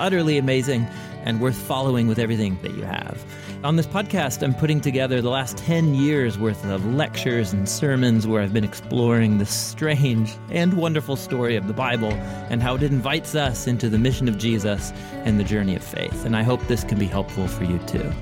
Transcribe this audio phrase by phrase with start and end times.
[0.00, 0.86] utterly amazing
[1.24, 3.24] and worth following with everything that you have.
[3.64, 8.24] On this podcast, I'm putting together the last 10 years worth of lectures and sermons
[8.24, 12.12] where I've been exploring the strange and wonderful story of the Bible
[12.50, 14.92] and how it invites us into the mission of Jesus
[15.24, 16.24] and the journey of faith.
[16.24, 18.12] And I hope this can be helpful for you too.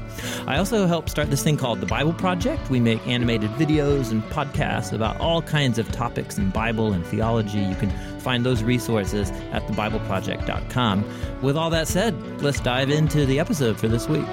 [0.46, 2.70] I also help start this thing called the Bible Project.
[2.70, 7.60] We make animated videos and podcasts about all kinds of topics in Bible and theology.
[7.60, 7.90] You can
[8.26, 11.04] find those resources at thebibleproject.com.
[11.42, 12.12] With all that said,
[12.42, 14.26] let's dive into the episode for this week.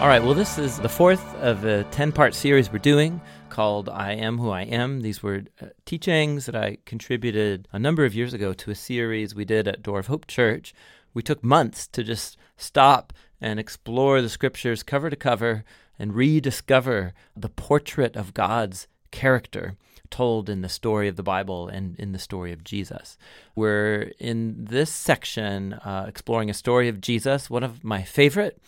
[0.00, 3.90] All right, well, this is the fourth of a 10 part series we're doing called
[3.90, 5.02] I Am Who I Am.
[5.02, 9.34] These were uh, teachings that I contributed a number of years ago to a series
[9.34, 10.72] we did at Door of Hope Church.
[11.12, 15.64] We took months to just stop and explore the scriptures cover to cover
[15.98, 19.76] and rediscover the portrait of God's character
[20.10, 23.18] told in the story of the Bible and in the story of Jesus.
[23.54, 28.60] We're in this section uh, exploring a story of Jesus, one of my favorite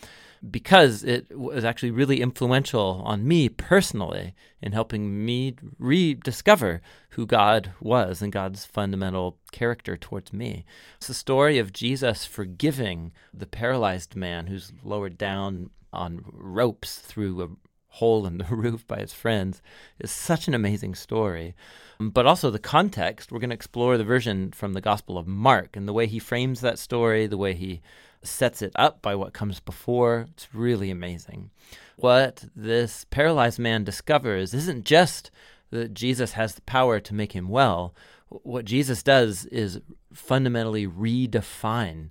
[0.48, 7.72] because it was actually really influential on me personally in helping me rediscover who God
[7.80, 10.64] was and God's fundamental character towards me.
[10.96, 17.42] It's the story of Jesus forgiving the paralyzed man who's lowered down on ropes through
[17.42, 17.48] a
[17.90, 19.60] hole in the roof by his friends
[19.98, 21.54] is such an amazing story.
[21.98, 25.76] But also the context, we're going to explore the version from the Gospel of Mark
[25.76, 27.82] and the way he frames that story, the way he
[28.22, 30.26] sets it up by what comes before.
[30.32, 31.50] It's really amazing.
[31.96, 35.30] What this paralyzed man discovers isn't just
[35.70, 37.94] that Jesus has the power to make him well.
[38.28, 39.80] What Jesus does is
[40.12, 42.10] fundamentally redefine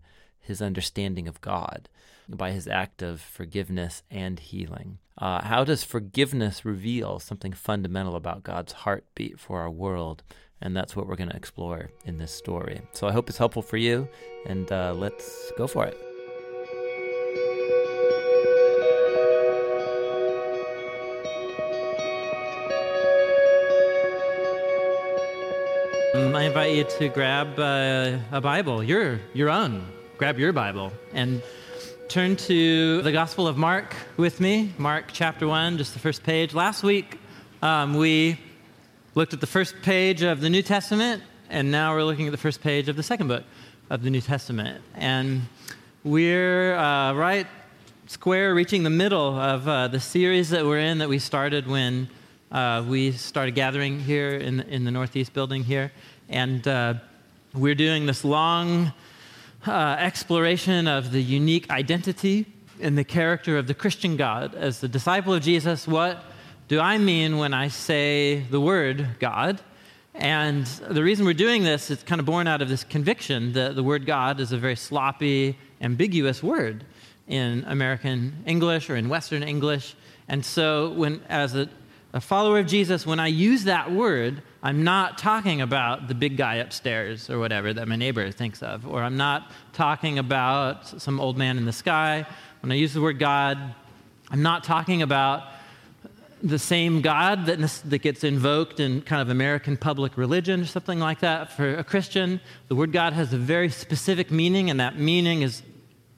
[0.49, 1.87] his understanding of God
[2.27, 4.97] by his act of forgiveness and healing.
[5.17, 10.23] Uh, how does forgiveness reveal something fundamental about God's heartbeat for our world?
[10.61, 12.81] And that's what we're going to explore in this story.
[12.91, 14.09] So I hope it's helpful for you,
[14.45, 15.97] and uh, let's go for it.
[26.15, 29.98] I invite you to grab uh, a Bible, your, your own.
[30.19, 31.41] Grab your Bible and
[32.09, 34.73] turn to the Gospel of Mark with me.
[34.77, 36.53] Mark chapter 1, just the first page.
[36.53, 37.17] Last week,
[37.61, 38.37] um, we
[39.15, 42.37] looked at the first page of the New Testament, and now we're looking at the
[42.37, 43.45] first page of the second book
[43.89, 44.83] of the New Testament.
[44.93, 45.43] And
[46.03, 47.47] we're uh, right
[48.07, 52.09] square, reaching the middle of uh, the series that we're in that we started when
[52.51, 55.93] uh, we started gathering here in the, in the Northeast building here.
[56.27, 56.95] And uh,
[57.53, 58.91] we're doing this long
[59.67, 62.45] uh, exploration of the unique identity
[62.81, 64.55] and the character of the Christian God.
[64.55, 66.23] As the disciple of Jesus, what
[66.67, 69.61] do I mean when I say the word God?
[70.15, 73.75] And the reason we're doing this is kind of born out of this conviction that
[73.75, 76.83] the word God is a very sloppy, ambiguous word
[77.27, 79.95] in American English or in Western English.
[80.27, 81.69] And so, when, as a,
[82.13, 86.35] a follower of Jesus, when I use that word, I'm not talking about the big
[86.35, 91.17] guy upstairs or whatever that my neighbor thinks of, or I'm not talking about some
[91.21, 92.25] old man in the sky.
[92.61, 93.57] When I use the word God,
[94.29, 95.43] I'm not talking about
[96.43, 100.99] the same God that, that gets invoked in kind of American public religion or something
[100.99, 101.53] like that.
[101.53, 105.63] For a Christian, the word God has a very specific meaning, and that meaning is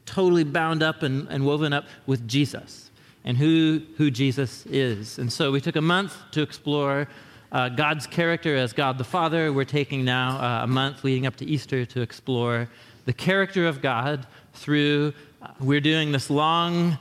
[0.07, 2.90] totally bound up and, and woven up with Jesus
[3.24, 5.19] and who, who Jesus is.
[5.19, 7.07] And so we took a month to explore
[7.51, 9.51] uh, God's character as God the Father.
[9.51, 12.69] We're taking now uh, a month leading up to Easter to explore
[13.06, 16.97] the character of God through, uh, we're doing this long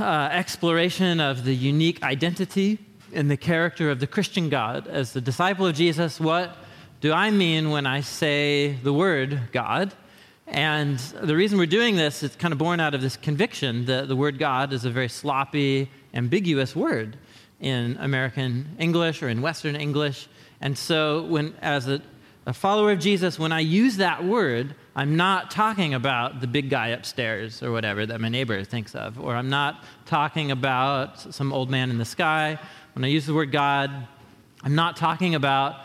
[0.00, 2.78] uh, exploration of the unique identity
[3.12, 4.86] and the character of the Christian God.
[4.88, 6.56] As the disciple of Jesus, what
[7.00, 9.94] do I mean when I say the word God?
[10.46, 14.08] And the reason we're doing this is kind of born out of this conviction that
[14.08, 17.18] the word God is a very sloppy, ambiguous word
[17.60, 20.28] in American English or in Western English.
[20.60, 22.00] And so, when, as a,
[22.46, 26.70] a follower of Jesus, when I use that word, I'm not talking about the big
[26.70, 31.52] guy upstairs or whatever that my neighbor thinks of, or I'm not talking about some
[31.52, 32.58] old man in the sky.
[32.94, 34.08] When I use the word God,
[34.64, 35.76] I'm not talking about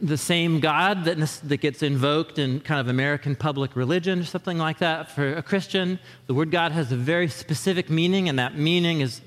[0.00, 4.58] the same God that, that gets invoked in kind of American public religion or something
[4.58, 5.10] like that.
[5.10, 9.20] For a Christian, the word God has a very specific meaning, and that meaning is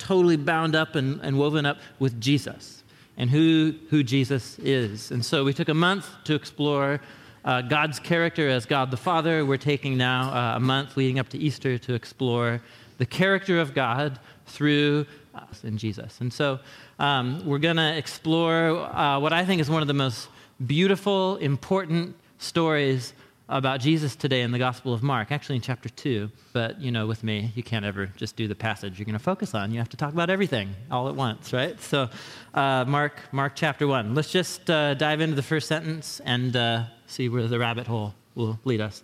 [0.00, 2.82] totally bound up and, and woven up with Jesus
[3.16, 5.10] and who, who Jesus is.
[5.10, 7.00] And so we took a month to explore
[7.44, 9.44] uh, God's character as God the Father.
[9.44, 12.60] We're taking now uh, a month leading up to Easter to explore
[12.98, 16.20] the character of God through us in Jesus.
[16.20, 16.60] And so
[16.98, 20.28] um, we're going to explore uh, what I think is one of the most
[20.66, 23.12] beautiful, important stories
[23.50, 26.30] about Jesus today in the Gospel of Mark, actually in chapter 2.
[26.52, 29.18] But, you know, with me, you can't ever just do the passage you're going to
[29.18, 29.72] focus on.
[29.72, 31.78] You have to talk about everything all at once, right?
[31.80, 32.08] So,
[32.54, 34.14] uh, Mark, Mark chapter 1.
[34.14, 38.14] Let's just uh, dive into the first sentence and uh, see where the rabbit hole
[38.36, 39.02] will lead us.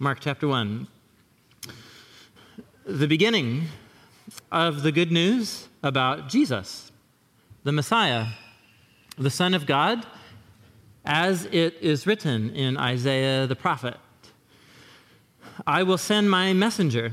[0.00, 0.88] Mark chapter 1.
[2.86, 3.66] The beginning
[4.50, 6.90] of the good news about Jesus,
[7.62, 8.26] the Messiah,
[9.16, 10.04] the Son of God
[11.04, 13.96] as it is written in Isaiah the prophet
[15.66, 17.12] I will send my messenger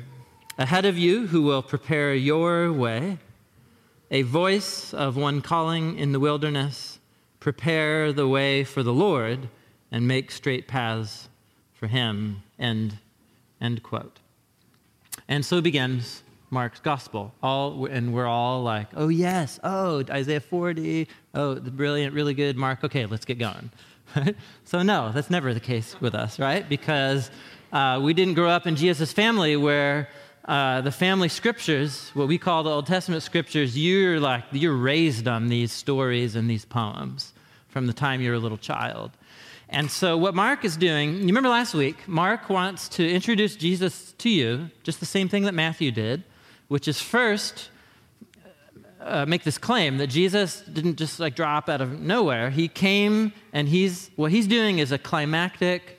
[0.57, 3.19] ahead of you who will prepare your way,
[4.09, 6.99] a voice of one calling in the wilderness,
[7.39, 9.49] prepare the way for the Lord
[9.91, 11.29] and make straight paths
[11.73, 12.41] for him.
[12.57, 12.97] End,
[13.61, 14.19] end quote.
[15.27, 17.33] And so begins Mark's gospel.
[17.43, 22.55] All, and we're all like, oh, yes, oh, Isaiah 40, oh, the brilliant, really good
[22.55, 22.83] Mark.
[22.83, 23.69] Okay, let's get going.
[24.63, 26.67] so, no, that's never the case with us, right?
[26.67, 27.29] Because
[27.73, 30.07] uh, we didn't grow up in Jesus' family where
[30.45, 35.27] uh, the family scriptures, what we call the Old Testament scriptures, you're like, you're raised
[35.27, 37.33] on these stories and these poems
[37.67, 39.11] from the time you're a little child.
[39.69, 44.13] And so, what Mark is doing, you remember last week, Mark wants to introduce Jesus
[44.19, 46.23] to you, just the same thing that Matthew did
[46.67, 47.69] which is first
[49.01, 52.49] uh, make this claim that Jesus didn't just like drop out of nowhere.
[52.49, 55.97] He came and he's what he's doing is a climactic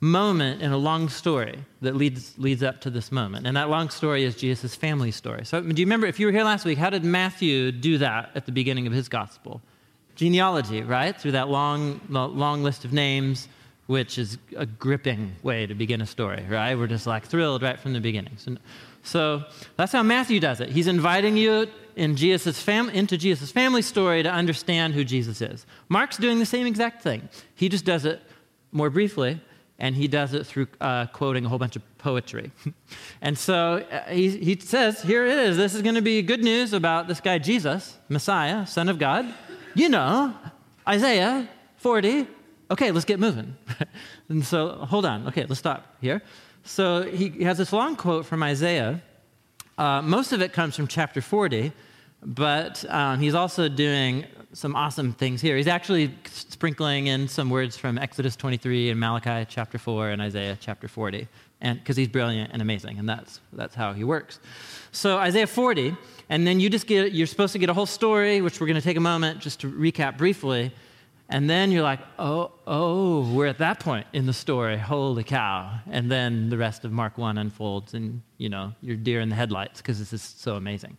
[0.00, 3.46] moment in a long story that leads leads up to this moment.
[3.46, 5.44] And that long story is Jesus' family story.
[5.44, 8.30] So do you remember if you were here last week, how did Matthew do that
[8.34, 9.60] at the beginning of his gospel?
[10.14, 11.18] Genealogy, right?
[11.18, 13.48] Through that long long list of names
[13.86, 16.74] which is a gripping way to begin a story, right?
[16.76, 18.36] We're just like thrilled right from the beginning.
[18.38, 18.56] So,
[19.04, 19.44] so
[19.76, 20.70] that's how Matthew does it.
[20.70, 25.66] He's inviting you in Jesus fam- into Jesus' family story to understand who Jesus is.
[25.88, 27.28] Mark's doing the same exact thing.
[27.54, 28.20] He just does it
[28.72, 29.40] more briefly,
[29.78, 32.50] and he does it through uh, quoting a whole bunch of poetry.
[33.22, 35.56] and so uh, he, he says, Here it is.
[35.56, 39.32] This is going to be good news about this guy, Jesus, Messiah, Son of God.
[39.74, 40.34] You know,
[40.88, 42.26] Isaiah 40.
[42.70, 43.56] Okay, let's get moving.
[44.28, 45.28] and so, hold on.
[45.28, 46.22] Okay, let's stop here.
[46.66, 49.02] So he has this long quote from Isaiah.
[49.76, 51.72] Uh, most of it comes from chapter 40,
[52.22, 54.24] but um, he's also doing
[54.54, 55.58] some awesome things here.
[55.58, 60.56] He's actually sprinkling in some words from Exodus 23 and Malachi chapter 4 and Isaiah
[60.58, 61.28] chapter 40,
[61.60, 64.40] and because he's brilliant and amazing, and that's that's how he works.
[64.90, 65.94] So Isaiah 40,
[66.30, 68.80] and then you just get you're supposed to get a whole story, which we're going
[68.80, 70.72] to take a moment just to recap briefly.
[71.34, 74.78] And then you're like, oh, oh, we're at that point in the story.
[74.78, 75.80] Holy cow.
[75.90, 79.34] And then the rest of Mark 1 unfolds, and, you know, you're deer in the
[79.34, 80.96] headlights because this is so amazing.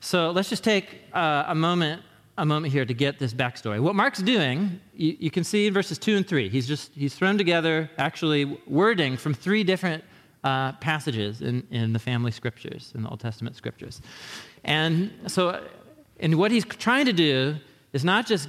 [0.00, 2.02] So let's just take uh, a moment
[2.38, 3.80] a moment here to get this backstory.
[3.80, 6.48] What Mark's doing, you, you, can see in verses two and three.
[6.48, 10.02] He's just he's thrown together actually wording from three different
[10.42, 14.00] uh, passages in, in the family scriptures, in the Old Testament scriptures.
[14.64, 15.64] And so,
[16.18, 17.56] and what he's trying to do
[17.92, 18.48] is not just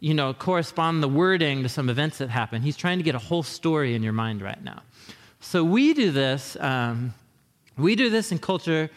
[0.00, 2.62] you know, correspond the wording to some events that happen.
[2.62, 4.82] He's trying to get a whole story in your mind right now.
[5.40, 6.56] So we do this.
[6.58, 7.14] Um,
[7.76, 8.90] we do this in culture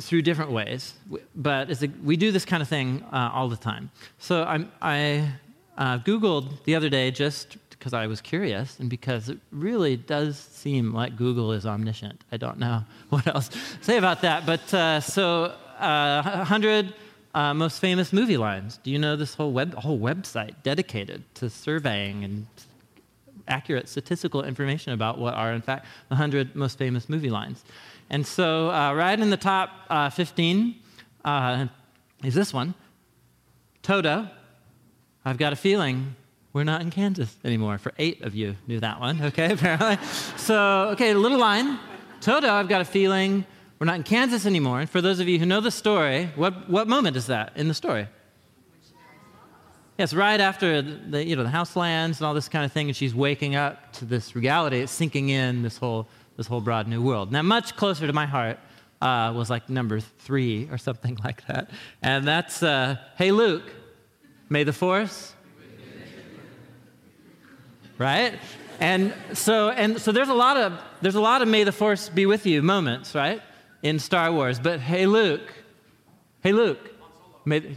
[0.00, 0.94] through different ways,
[1.34, 3.90] but a, we do this kind of thing uh, all the time.
[4.18, 5.32] So I'm, i
[5.78, 10.38] uh, Googled the other day just because I was curious and because it really does
[10.38, 12.20] seem like Google is omniscient.
[12.30, 14.44] I don't know what else to say about that.
[14.44, 16.92] But uh, so uh, 100
[17.34, 18.78] uh, most famous movie lines.
[18.82, 22.46] Do you know this whole web whole website dedicated to surveying and
[23.48, 27.64] accurate statistical information about what are in fact the 100 most famous movie lines?
[28.10, 30.74] And so, uh, right in the top uh, 15
[31.24, 31.66] uh,
[32.24, 32.74] is this one
[33.82, 34.28] Toto.
[35.24, 36.16] I've got a feeling
[36.52, 37.78] we're not in Kansas anymore.
[37.78, 39.98] For eight of you knew that one, okay, apparently.
[40.36, 41.78] so, okay, little line.
[42.20, 43.46] Toto, I've got a feeling
[43.80, 44.80] we're not in Kansas anymore.
[44.80, 47.66] And for those of you who know the story, what, what moment is that in
[47.66, 48.06] the story?
[49.96, 52.88] Yes, right after the, you know, the house lands and all this kind of thing,
[52.88, 54.80] and she's waking up to this reality.
[54.80, 57.32] It's sinking in this whole, this whole broad new world.
[57.32, 58.58] Now, much closer to my heart
[59.00, 61.70] uh, was like number three or something like that.
[62.02, 63.64] And that's, uh, hey, Luke,
[64.50, 65.34] may the force.
[67.96, 68.38] Right?
[68.78, 72.10] And so, and so there's a lot of, there's a lot of may the force
[72.10, 73.42] be with you moments, right?
[73.82, 74.58] In Star Wars.
[74.58, 75.52] But hey, Luke,
[76.42, 76.90] hey, Luke,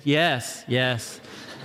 [0.03, 1.19] yes, yes.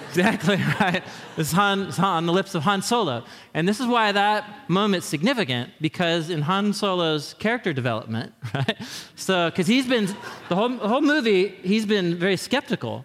[0.09, 1.03] Exactly right.
[1.37, 3.25] It's Han, it's on the lips of Han Solo.
[3.55, 8.77] And this is why that moment's significant, because in Han Solo's character development, right?
[9.17, 10.07] So, because he's been,
[10.49, 13.05] the whole, the whole movie, he's been very skeptical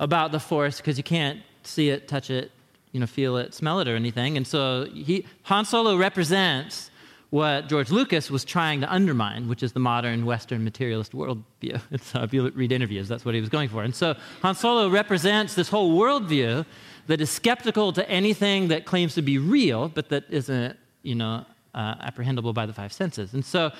[0.00, 2.52] about the Force because you can't see it, touch it,
[2.92, 4.36] you know, feel it, smell it, or anything.
[4.36, 6.90] And so he, Han Solo represents
[7.30, 11.80] what George Lucas was trying to undermine, which is the modern Western materialist worldview.
[12.02, 13.82] So if you read interviews, that's what he was going for.
[13.82, 16.64] And so Han Solo represents this whole worldview
[17.06, 21.44] that is skeptical to anything that claims to be real, but that isn't, you know,
[21.74, 23.34] uh, apprehendable by the five senses.
[23.34, 23.72] And so,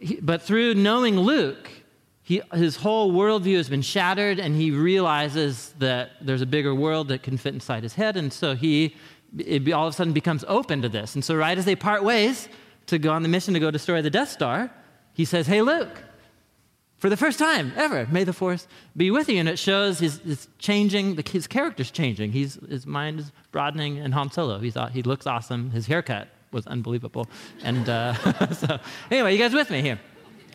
[0.00, 1.70] he, but through knowing Luke,
[2.22, 7.08] he, his whole worldview has been shattered, and he realizes that there's a bigger world
[7.08, 8.16] that can fit inside his head.
[8.16, 8.94] And so he
[9.38, 11.14] it all of a sudden becomes open to this.
[11.14, 12.48] And so, right as they part ways
[12.90, 14.70] to go on the mission to go destroy the Death Star,
[15.12, 16.02] he says, Hey, Luke,
[16.98, 19.38] for the first time ever, may the Force be with you.
[19.38, 22.32] And it shows his, his changing, his character's changing.
[22.32, 23.98] He's, his mind is broadening.
[23.98, 25.70] And Han Solo, He thought he looks awesome.
[25.70, 27.26] His haircut was unbelievable.
[27.62, 28.14] And uh,
[28.52, 28.78] so,
[29.10, 29.98] anyway, you guys with me here?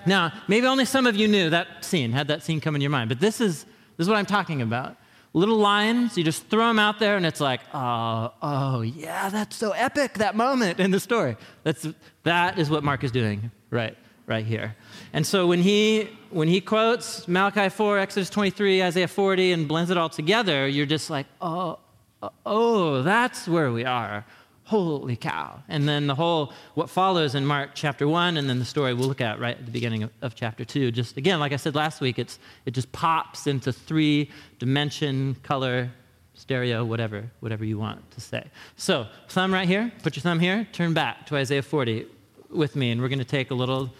[0.06, 2.92] Now, maybe only some of you knew that scene, had that scene come in your
[2.92, 3.64] mind, but this is,
[3.98, 4.98] this is what I'm talking about
[5.36, 6.18] little lines.
[6.18, 10.16] You just throw them out there, and it's like, oh, oh, yeah, that's so epic,
[10.16, 11.36] that moment in the story.
[11.64, 11.88] That's,
[12.24, 14.76] that is what Mark is doing right, right here.
[15.14, 19.92] And so when he, when he quotes Malachi 4, Exodus 23, Isaiah 40, and blends
[19.92, 21.80] it all together, you're just like, oh,
[22.24, 24.26] oh, oh that's where we are
[24.66, 25.62] holy cow.
[25.68, 29.08] And then the whole, what follows in Mark chapter 1, and then the story we'll
[29.08, 30.92] look at right at the beginning of, of chapter 2.
[30.92, 35.92] Just again, like I said last week, it's, it just pops into three dimension, color,
[36.34, 38.44] stereo, whatever, whatever you want to say.
[38.76, 42.08] So, thumb right here, put your thumb here, turn back to Isaiah 40
[42.50, 43.94] with me, and we're going to take a little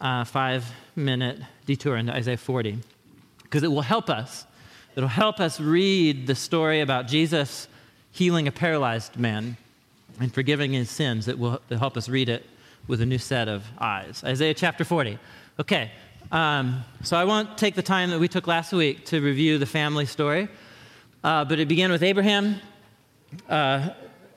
[0.00, 2.78] uh, five minute detour into Isaiah 40
[3.44, 4.44] because it will help us.
[4.96, 7.68] It'll help us read the story about Jesus
[8.10, 9.56] healing a paralyzed man
[10.20, 12.46] and forgiving his sins that will help us read it
[12.86, 14.22] with a new set of eyes.
[14.24, 15.18] Isaiah chapter 40.
[15.60, 15.90] Okay,
[16.32, 19.66] um, so I won't take the time that we took last week to review the
[19.66, 20.48] family story,
[21.22, 22.56] uh, but it began with Abraham
[23.48, 23.90] uh,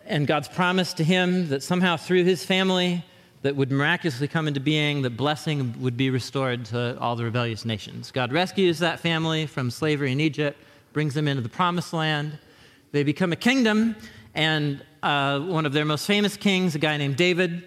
[0.06, 3.04] and God's promise to him that somehow through his family
[3.42, 7.66] that would miraculously come into being, that blessing would be restored to all the rebellious
[7.66, 8.12] nations.
[8.12, 10.58] God rescues that family from slavery in Egypt,
[10.94, 12.38] brings them into the promised land.
[12.92, 13.96] They become a kingdom,
[14.38, 17.64] and uh, one of their most famous kings, a guy named David,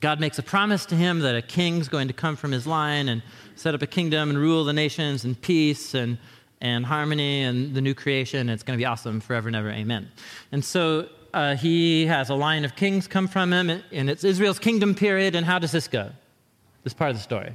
[0.00, 3.08] God makes a promise to him that a king's going to come from his line
[3.08, 3.22] and
[3.54, 6.18] set up a kingdom and rule the nations in peace and,
[6.60, 8.48] and harmony and the new creation.
[8.48, 9.70] It's going to be awesome forever and ever.
[9.70, 10.08] Amen.
[10.50, 14.58] And so uh, he has a line of kings come from him, and it's Israel's
[14.58, 15.36] kingdom period.
[15.36, 16.10] And how does this go?
[16.82, 17.54] This part of the story.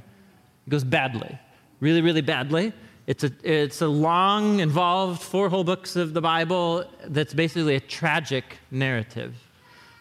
[0.66, 1.38] It goes badly,
[1.80, 2.72] really, really badly.
[3.06, 7.80] It's a, it's a long, involved four whole books of the Bible that's basically a
[7.80, 9.34] tragic narrative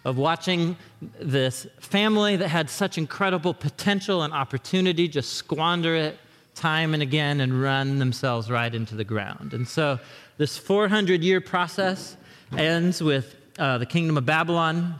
[0.05, 0.77] of watching
[1.19, 6.17] this family that had such incredible potential and opportunity just squander it
[6.55, 9.53] time and again and run themselves right into the ground.
[9.53, 9.99] And so
[10.37, 12.15] this 400 year process
[12.57, 14.99] ends with uh, the kingdom of Babylon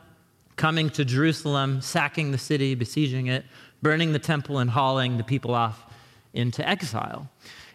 [0.58, 3.46] coming to Jerusalem, sacking the city, besieging it,
[3.82, 5.84] burning the temple, and hauling the people off
[6.34, 7.30] into exile.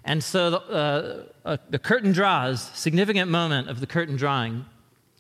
[0.04, 4.64] And so the, uh, uh, the curtain draws, significant moment of the curtain drawing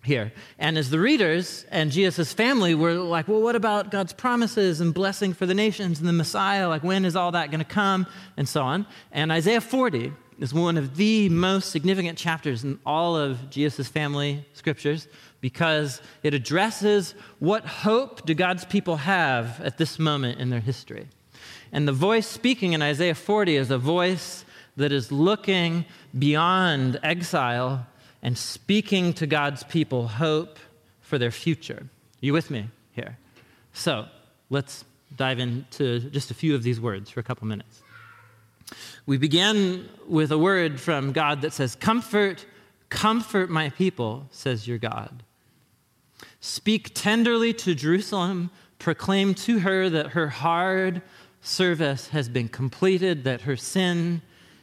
[0.02, 0.32] here.
[0.58, 4.94] And as the readers and Jesus' family were like, well, what about God's promises and
[4.94, 6.68] blessing for the nations and the Messiah?
[6.68, 8.06] Like, when is all that going to come?
[8.36, 8.86] And so on.
[9.12, 14.44] And Isaiah 40 is one of the most significant chapters in all of Jesus' family
[14.54, 15.06] scriptures
[15.42, 21.08] because it addresses what hope do God's people have at this moment in their history.
[21.72, 24.44] And the voice speaking in Isaiah 40 is a voice
[24.80, 25.84] that is looking
[26.18, 27.86] beyond exile
[28.22, 30.58] and speaking to God's people hope
[31.00, 31.86] for their future.
[32.20, 33.16] You with me here?
[33.72, 34.06] So
[34.50, 34.84] let's
[35.16, 37.82] dive into just a few of these words for a couple minutes.
[39.06, 42.46] We begin with a word from God that says, Comfort,
[42.88, 45.22] comfort my people, says your God.
[46.40, 51.02] Speak tenderly to Jerusalem, proclaim to her that her hard
[51.42, 54.22] service has been completed, that her sin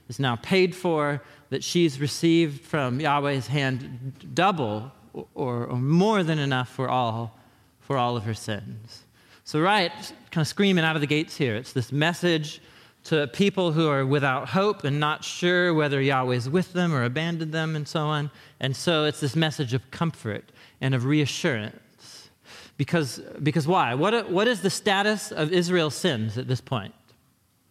[0.10, 6.40] is now paid for, that she's received from Yahweh's hand double or, or more than
[6.40, 7.38] enough for all,
[7.80, 9.04] for all of her sins.
[9.44, 9.92] So, right,
[10.32, 12.62] kind of screaming out of the gates here, it's this message
[13.06, 17.54] to people who are without hope and not sure whether Yahweh's with them or abandoned
[17.54, 18.30] them and so on.
[18.60, 22.30] And so it's this message of comfort and of reassurance.
[22.76, 23.94] Because, because why?
[23.94, 26.94] What, what is the status of Israel's sins at this point?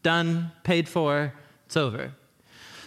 [0.03, 1.35] Done, paid for,
[1.67, 2.13] it's over.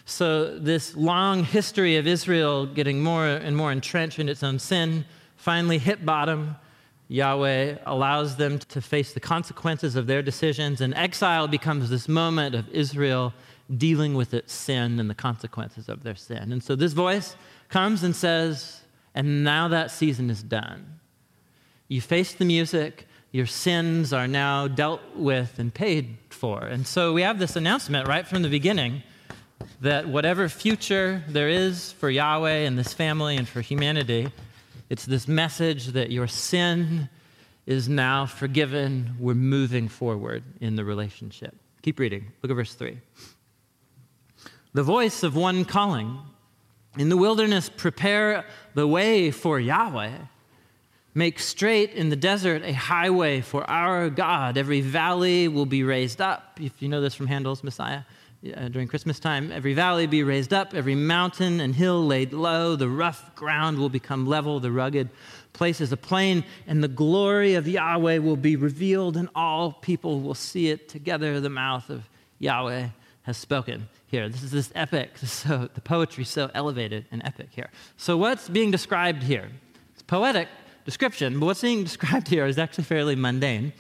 [0.09, 5.05] So, this long history of Israel getting more and more entrenched in its own sin
[5.35, 6.55] finally hit bottom.
[7.09, 12.55] Yahweh allows them to face the consequences of their decisions, and exile becomes this moment
[12.55, 13.33] of Israel
[13.77, 16.51] dealing with its sin and the consequences of their sin.
[16.51, 17.35] And so this voice
[17.69, 18.81] comes and says,
[19.13, 20.99] And now that season is done.
[21.87, 26.63] You face the music, your sins are now dealt with and paid for.
[26.63, 29.03] And so we have this announcement right from the beginning
[29.81, 34.31] that whatever future there is for Yahweh and this family and for humanity,
[34.89, 37.09] it's this message that your sin
[37.65, 39.15] is now forgiven.
[39.19, 41.55] We're moving forward in the relationship.
[41.81, 42.31] Keep reading.
[42.41, 42.97] Look at verse 3.
[44.73, 46.19] The voice of one calling,
[46.97, 50.11] In the wilderness, prepare the way for Yahweh.
[51.15, 54.57] Make straight in the desert a highway for our God.
[54.57, 56.59] Every valley will be raised up.
[56.61, 58.01] If you know this from Handel's Messiah
[58.41, 62.75] during Christmas time, every valley be raised up, every mountain and hill laid low.
[62.75, 65.09] The rough ground will become level, the rugged
[65.51, 70.35] places a plain, and the glory of Yahweh will be revealed, and all people will
[70.35, 71.41] see it together.
[71.41, 72.07] The mouth of
[72.39, 72.87] Yahweh
[73.23, 74.29] has spoken here.
[74.29, 75.17] This is this epic.
[75.17, 77.69] So the poetry so elevated and epic here.
[77.97, 79.49] So what's being described here?
[79.93, 80.47] It's poetic
[80.85, 83.73] description, but what's being described here is actually fairly mundane.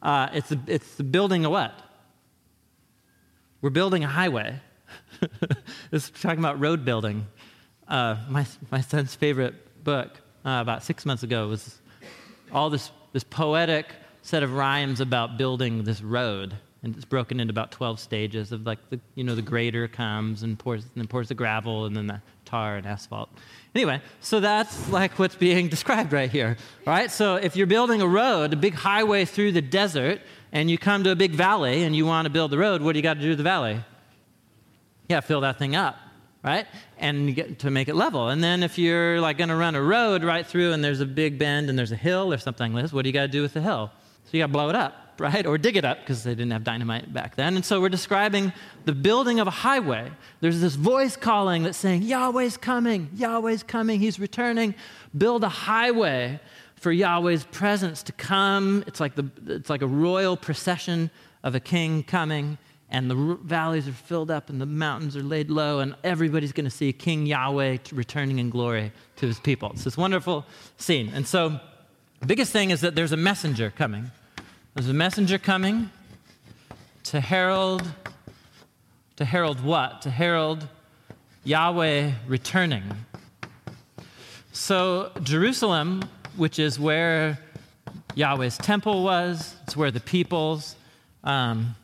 [0.00, 1.85] Uh, it's, the, it's the building of what?
[3.62, 4.60] We're building a highway.
[5.90, 7.26] this is talking about road building.
[7.88, 10.10] Uh, my, my son's favorite book
[10.44, 11.80] uh, about six months ago was
[12.52, 13.86] all this, this poetic
[14.20, 16.54] set of rhymes about building this road.
[16.82, 20.42] And it's broken into about 12 stages of like the, you know, the grader comes
[20.42, 23.30] and pours, and then pours the gravel and then the tar and asphalt.
[23.74, 27.10] Anyway, so that's like what's being described right here, right?
[27.10, 30.20] So if you're building a road, a big highway through the desert,
[30.56, 32.94] and you come to a big valley and you want to build the road, what
[32.94, 33.78] do you got to do to the valley?
[35.06, 35.98] Yeah, fill that thing up,
[36.42, 36.66] right?
[36.96, 38.30] And to make it level.
[38.30, 41.06] And then if you're like going to run a road right through and there's a
[41.06, 43.28] big bend and there's a hill or something like this, what do you got to
[43.28, 43.90] do with the hill?
[44.24, 45.44] So you got to blow it up, right?
[45.44, 47.56] Or dig it up because they didn't have dynamite back then.
[47.56, 48.50] And so we're describing
[48.86, 50.10] the building of a highway.
[50.40, 54.74] There's this voice calling that's saying, Yahweh's coming, Yahweh's coming, He's returning.
[55.14, 56.40] Build a highway
[56.86, 58.84] for Yahweh's presence to come.
[58.86, 61.10] It's like, the, it's like a royal procession
[61.42, 62.58] of a king coming,
[62.90, 66.52] and the r- valleys are filled up, and the mountains are laid low, and everybody's
[66.52, 69.72] going to see King Yahweh returning in glory to his people.
[69.72, 70.46] It's this wonderful
[70.76, 71.10] scene.
[71.12, 71.58] And so,
[72.20, 74.12] the biggest thing is that there's a messenger coming.
[74.74, 75.90] There's a messenger coming
[77.02, 77.82] to herald,
[79.16, 80.02] to herald what?
[80.02, 80.68] To herald
[81.42, 82.84] Yahweh returning.
[84.52, 86.04] So, Jerusalem
[86.36, 87.38] which is where
[88.14, 89.54] Yahweh's temple was.
[89.64, 90.76] It's where the people's
[91.24, 91.74] um,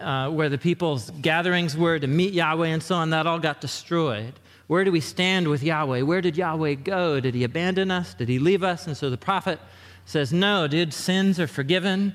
[0.00, 3.10] uh, where the people's gatherings were to meet Yahweh and so on.
[3.10, 4.34] That all got destroyed.
[4.66, 6.02] Where do we stand with Yahweh?
[6.02, 7.20] Where did Yahweh go?
[7.20, 8.14] Did he abandon us?
[8.14, 8.86] Did he leave us?
[8.86, 9.60] And so the prophet
[10.04, 12.14] says, No, dude, sins are forgiven.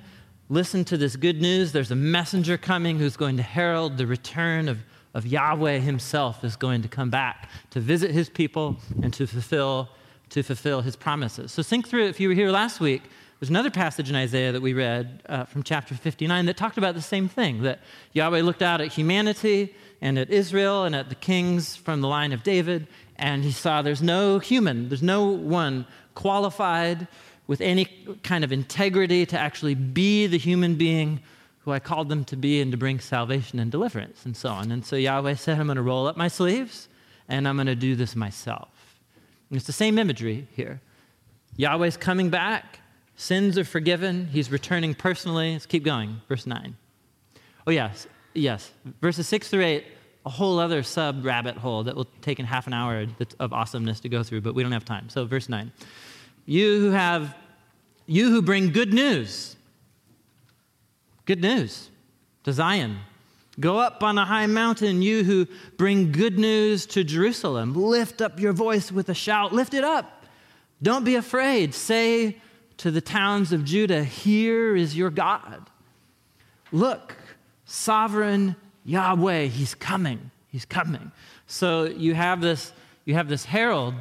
[0.50, 1.72] Listen to this good news.
[1.72, 4.80] There's a messenger coming who's going to herald the return of,
[5.14, 9.90] of Yahweh himself, is going to come back to visit his people and to fulfill
[10.30, 11.52] to fulfill his promises.
[11.52, 13.04] So think through, if you were here last week,
[13.40, 16.96] there's another passage in Isaiah that we read uh, from chapter 59 that talked about
[16.96, 17.80] the same thing that
[18.14, 22.34] Yahweh looked out at humanity and at Israel and at the kings from the line
[22.34, 22.88] of David,
[23.18, 25.86] and he saw there's no human, there's no one
[26.16, 27.08] qualified
[27.46, 27.86] with any
[28.24, 31.20] kind of integrity to actually be the human being
[31.60, 34.72] who I called them to be and to bring salvation and deliverance and so on.
[34.72, 36.88] And so Yahweh said, I'm going to roll up my sleeves
[37.28, 38.77] and I'm going to do this myself.
[39.52, 40.82] It's the same imagery here.
[41.56, 42.80] Yahweh's coming back,
[43.16, 45.54] sins are forgiven, he's returning personally.
[45.54, 46.22] Let's keep going.
[46.28, 46.76] Verse 9.
[47.66, 48.72] Oh, yes, yes.
[49.02, 49.86] Verses 6 through 8,
[50.26, 53.06] a whole other sub rabbit hole that will take in half an hour
[53.40, 55.10] of awesomeness to go through, but we don't have time.
[55.10, 55.72] So, verse 9.
[56.46, 57.36] You who have,
[58.06, 59.56] you who bring good news,
[61.26, 61.90] good news
[62.44, 63.00] to Zion,
[63.60, 67.74] Go up on a high mountain, you who bring good news to Jerusalem.
[67.74, 69.52] Lift up your voice with a shout.
[69.52, 70.26] Lift it up.
[70.82, 71.74] Don't be afraid.
[71.74, 72.38] Say
[72.78, 75.70] to the towns of Judah, Here is your God.
[76.72, 77.16] Look,
[77.66, 80.32] sovereign Yahweh, he's coming.
[80.50, 81.12] He's coming.
[81.48, 82.72] So you have this,
[83.06, 83.96] you have this herald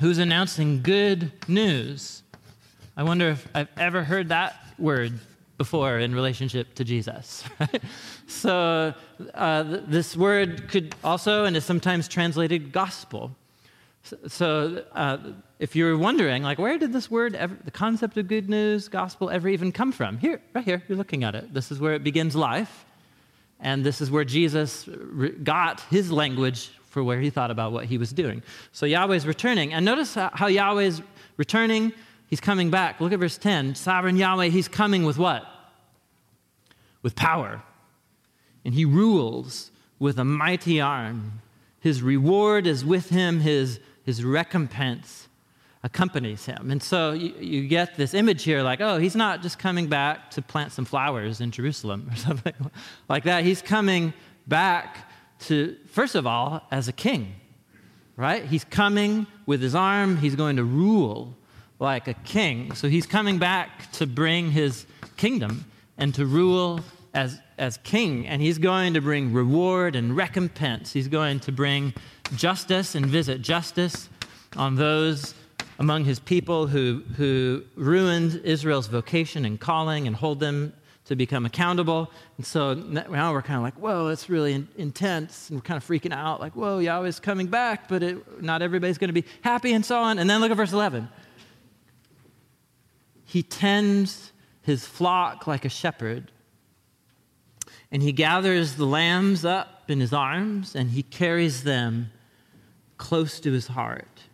[0.00, 2.22] who's announcing good news.
[2.96, 5.18] I wonder if I've ever heard that word
[5.60, 7.44] before in relationship to Jesus.
[8.26, 8.94] so
[9.34, 13.30] uh, this word could also and is sometimes translated gospel.
[14.26, 15.18] So, uh,
[15.58, 19.28] if you're wondering, like, where did this word, ever, the concept of good news, gospel,
[19.28, 20.16] ever even come from?
[20.16, 21.52] Here, right here, you're looking at it.
[21.52, 22.86] This is where it begins life.
[23.60, 24.88] And this is where Jesus
[25.44, 28.42] got his language for where he thought about what he was doing.
[28.72, 29.74] So Yahweh's returning.
[29.74, 31.02] And notice how Yahweh's
[31.36, 31.92] returning.
[32.30, 33.00] He's coming back.
[33.00, 33.74] Look at verse 10.
[33.74, 35.44] Sovereign Yahweh, he's coming with what?
[37.02, 37.62] With power.
[38.64, 41.42] And he rules with a mighty arm.
[41.80, 45.28] His reward is with him, his, his recompense
[45.82, 46.70] accompanies him.
[46.70, 50.30] And so you, you, get this image here like, oh, he's not just coming back
[50.32, 52.52] to plant some flowers in Jerusalem or something
[53.08, 53.44] like that.
[53.44, 54.12] He's coming
[54.46, 57.34] back to, first of all, as a king,
[58.16, 58.44] right?
[58.44, 61.34] He's coming with his arm, he's going to rule
[61.80, 62.74] like a king.
[62.74, 65.64] So he's coming back to bring his kingdom
[65.98, 66.80] and to rule
[67.14, 68.26] as, as king.
[68.26, 70.92] And he's going to bring reward and recompense.
[70.92, 71.94] He's going to bring
[72.36, 74.08] justice and visit justice
[74.56, 75.34] on those
[75.78, 80.74] among his people who, who ruined Israel's vocation and calling and hold them
[81.06, 82.10] to become accountable.
[82.36, 85.48] And so now we're kind of like, whoa, it's really intense.
[85.48, 88.98] And we're kind of freaking out, like, whoa, Yahweh's coming back, but it, not everybody's
[88.98, 90.18] going to be happy and so on.
[90.18, 91.08] And then look at verse 11.
[93.30, 96.32] He tends his flock like a shepherd,
[97.90, 102.10] and he gathers the lambs up in his arms, and he carries them
[102.96, 104.24] close to his heart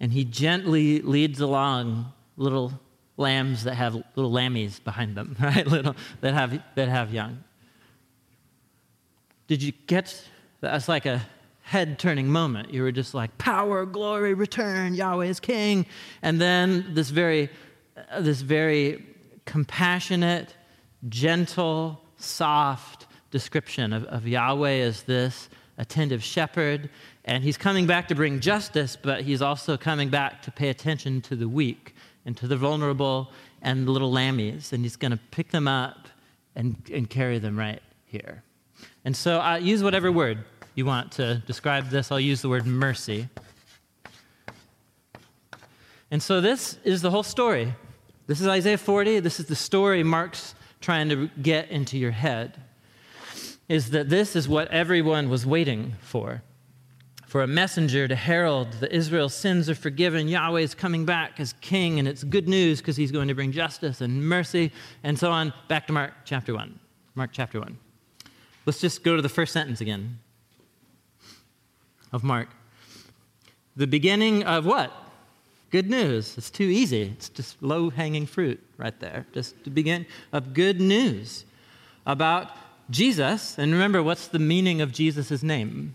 [0.00, 2.72] and he gently leads along little
[3.18, 5.66] lambs that have little lammies behind them, right?
[5.66, 7.44] Little that have that have young.
[9.46, 10.24] Did you get
[10.60, 11.20] that's like a
[11.70, 12.74] head turning moment.
[12.74, 15.86] You were just like, power, glory, return, Yahweh is king.
[16.20, 17.48] And then this very,
[18.10, 19.06] uh, this very
[19.44, 20.56] compassionate,
[21.08, 26.90] gentle, soft description of, of Yahweh as this attentive shepherd
[27.24, 31.20] and he's coming back to bring justice, but he's also coming back to pay attention
[31.22, 31.94] to the weak
[32.26, 33.30] and to the vulnerable
[33.62, 34.72] and the little lammies.
[34.72, 36.08] And he's going to pick them up
[36.56, 38.42] and, and carry them right here.
[39.04, 42.10] And so use whatever word you want to describe this.
[42.12, 43.28] I'll use the word mercy.
[46.10, 47.74] And so this is the whole story.
[48.26, 49.20] This is Isaiah 40.
[49.20, 52.60] This is the story Mark's trying to get into your head.
[53.68, 56.42] Is that this is what everyone was waiting for
[57.26, 60.26] for a messenger to herald that Israel's sins are forgiven.
[60.26, 63.52] Yahweh is coming back as king, and it's good news because he's going to bring
[63.52, 64.72] justice and mercy
[65.04, 65.52] and so on.
[65.68, 66.76] Back to Mark chapter 1.
[67.14, 67.78] Mark chapter 1.
[68.66, 70.18] Let's just go to the first sentence again
[72.12, 72.48] of Mark.
[73.76, 74.92] The beginning of what?
[75.70, 76.36] Good news.
[76.36, 77.02] It's too easy.
[77.02, 79.26] It's just low hanging fruit right there.
[79.32, 81.44] Just the begin of good news
[82.06, 82.50] about
[82.90, 83.56] Jesus.
[83.56, 85.94] And remember, what's the meaning of Jesus' name?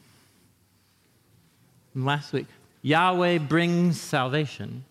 [2.03, 2.47] last week.
[2.81, 4.83] Yahweh brings salvation.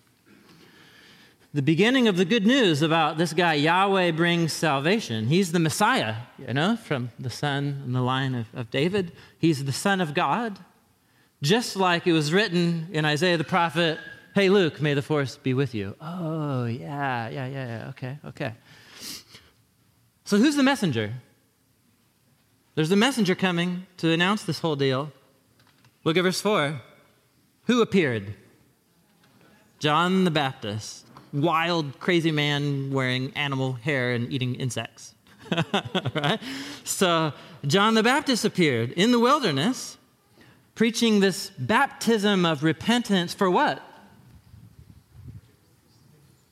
[1.52, 5.26] The beginning of the good news about this guy, Yahweh brings salvation.
[5.26, 9.12] He's the Messiah, you know, from the son and the line of, of David.
[9.38, 10.58] He's the Son of God.
[11.44, 13.98] Just like it was written in Isaiah the prophet,
[14.34, 15.94] Hey, Luke, may the force be with you.
[16.00, 17.88] Oh, yeah, yeah, yeah, yeah.
[17.90, 18.54] Okay, okay.
[20.24, 21.12] So, who's the messenger?
[22.74, 25.12] There's a messenger coming to announce this whole deal.
[26.02, 26.80] Look at verse 4.
[27.66, 28.32] Who appeared?
[29.80, 35.14] John the Baptist, wild, crazy man wearing animal hair and eating insects.
[36.14, 36.40] right?
[36.84, 37.34] So,
[37.66, 39.98] John the Baptist appeared in the wilderness,
[40.74, 43.82] preaching this baptism of repentance for what?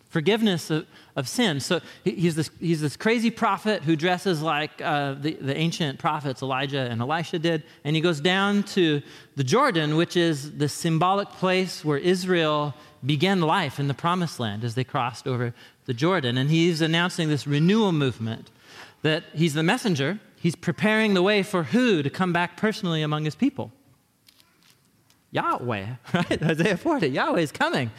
[0.09, 1.59] Forgiveness of, of sin.
[1.59, 6.43] So he's this, he's this crazy prophet who dresses like uh, the, the ancient prophets
[6.43, 7.65] Elijah and Elisha did.
[7.85, 9.01] And he goes down to
[9.37, 14.65] the Jordan, which is the symbolic place where Israel began life in the promised land
[14.65, 15.55] as they crossed over
[15.87, 16.37] the Jordan.
[16.37, 18.51] And he's announcing this renewal movement
[19.01, 20.21] that he's the messenger.
[20.37, 23.73] He's preparing the way for who to come back personally among his people?
[25.33, 26.43] Yahweh, right?
[26.43, 27.09] Isaiah 40.
[27.09, 27.91] Yahweh is coming.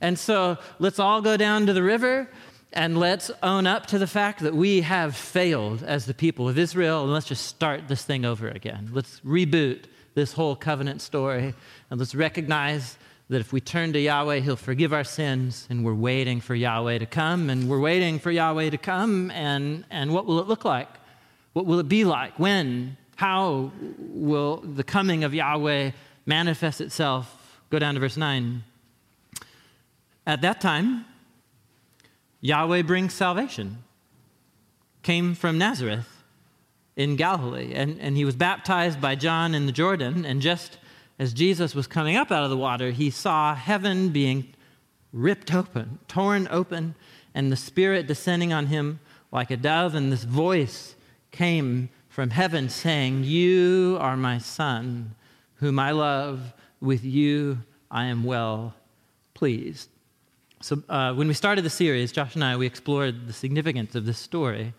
[0.00, 2.28] And so let's all go down to the river
[2.72, 6.58] and let's own up to the fact that we have failed as the people of
[6.58, 8.90] Israel, and let's just start this thing over again.
[8.92, 11.54] Let's reboot this whole covenant story,
[11.90, 12.98] and let's recognize
[13.30, 16.98] that if we turn to Yahweh, He'll forgive our sins, and we're waiting for Yahweh
[16.98, 20.66] to come, and we're waiting for Yahweh to come, and, and what will it look
[20.66, 20.88] like?
[21.54, 22.38] What will it be like?
[22.38, 22.98] When?
[23.16, 25.92] How will the coming of Yahweh
[26.28, 27.60] manifest itself?
[27.70, 28.62] Go down to verse 9.
[30.26, 31.06] At that time,
[32.40, 33.78] Yahweh brings salvation.
[35.02, 36.22] Came from Nazareth
[36.96, 40.24] in Galilee, and, and he was baptized by John in the Jordan.
[40.24, 40.78] And just
[41.18, 44.52] as Jesus was coming up out of the water, he saw heaven being
[45.12, 46.94] ripped open, torn open,
[47.34, 49.00] and the Spirit descending on him
[49.32, 50.94] like a dove, and this voice
[51.30, 55.14] came from heaven saying, You are my son,
[55.58, 56.54] whom I love.
[56.80, 57.58] With you
[57.90, 58.74] I am well
[59.34, 59.88] pleased.
[60.60, 64.04] So, uh, when we started the series, Josh and I, we explored the significance of
[64.04, 64.74] this story.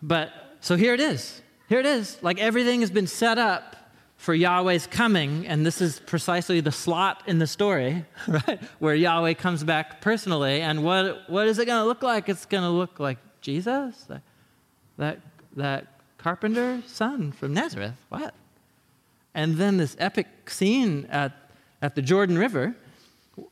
[0.00, 1.42] But, so here it is.
[1.68, 2.18] Here it is.
[2.22, 3.76] Like everything has been set up
[4.16, 8.62] for Yahweh's coming, and this is precisely the slot in the story, right?
[8.78, 10.60] Where Yahweh comes back personally.
[10.60, 12.28] And what, what is it going to look like?
[12.28, 14.22] It's going to look like Jesus, that,
[14.98, 15.20] that,
[15.56, 17.96] that carpenter son from Nazareth.
[18.08, 18.34] What?
[19.34, 21.32] And then this epic scene at,
[21.82, 22.74] at the Jordan River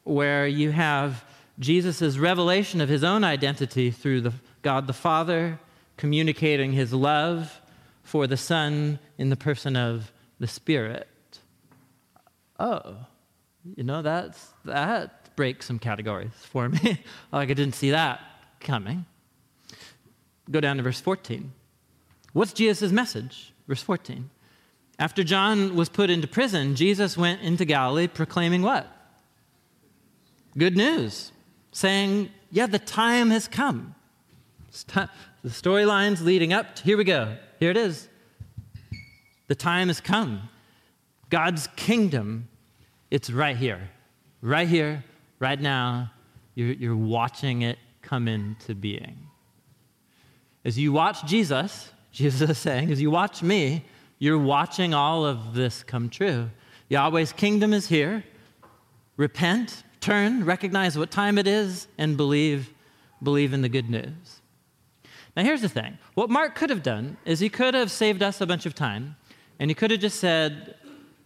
[0.04, 1.24] where you have
[1.58, 5.58] Jesus' revelation of his own identity through the, God the Father
[5.96, 7.60] communicating his love
[8.02, 11.08] for the Son in the person of the Spirit.
[12.58, 12.96] Oh,
[13.76, 17.00] you know, that's, that breaks some categories for me.
[17.32, 18.20] like I didn't see that
[18.60, 19.06] coming.
[20.50, 21.52] Go down to verse 14.
[22.32, 23.52] What's Jesus' message?
[23.68, 24.30] Verse 14.
[25.02, 28.86] After John was put into prison, Jesus went into Galilee proclaiming what?
[30.56, 31.32] Good news,
[31.72, 33.96] saying, Yeah, the time has come.
[34.86, 35.08] The
[35.46, 37.36] storylines leading up, to, here we go.
[37.58, 38.08] Here it is.
[39.48, 40.48] The time has come.
[41.30, 42.46] God's kingdom,
[43.10, 43.90] it's right here.
[44.40, 45.02] Right here,
[45.40, 46.12] right now.
[46.54, 49.18] You're, you're watching it come into being.
[50.64, 53.84] As you watch Jesus, Jesus is saying, as you watch me,
[54.22, 56.48] you're watching all of this come true.
[56.88, 58.22] Yahweh's kingdom is here.
[59.16, 62.72] Repent, turn, recognize what time it is, and believe,
[63.20, 64.40] believe in the good news.
[65.36, 68.40] Now, here's the thing what Mark could have done is he could have saved us
[68.40, 69.16] a bunch of time
[69.58, 70.76] and he could have just said,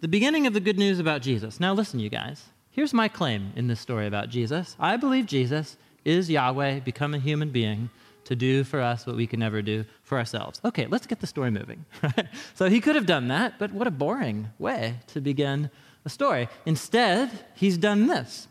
[0.00, 1.61] the beginning of the good news about Jesus.
[1.61, 2.44] Now, listen, you guys.
[2.70, 7.18] Here's my claim in this story about Jesus I believe Jesus is Yahweh, become a
[7.18, 7.90] human being
[8.26, 10.60] to do for us what we can never do for ourselves.
[10.64, 11.84] Okay, let's get the story moving.
[12.54, 15.70] so he could have done that, but what a boring way to begin
[16.04, 16.48] a story.
[16.64, 18.48] Instead, he's done this.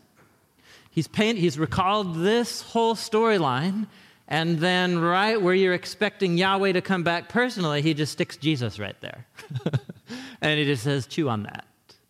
[0.90, 3.86] He's, paint, he's recalled this whole storyline
[4.28, 8.78] and then, right where you're expecting Yahweh to come back personally, he just sticks Jesus
[8.78, 9.24] right there.
[10.40, 11.64] and he just says, chew on that,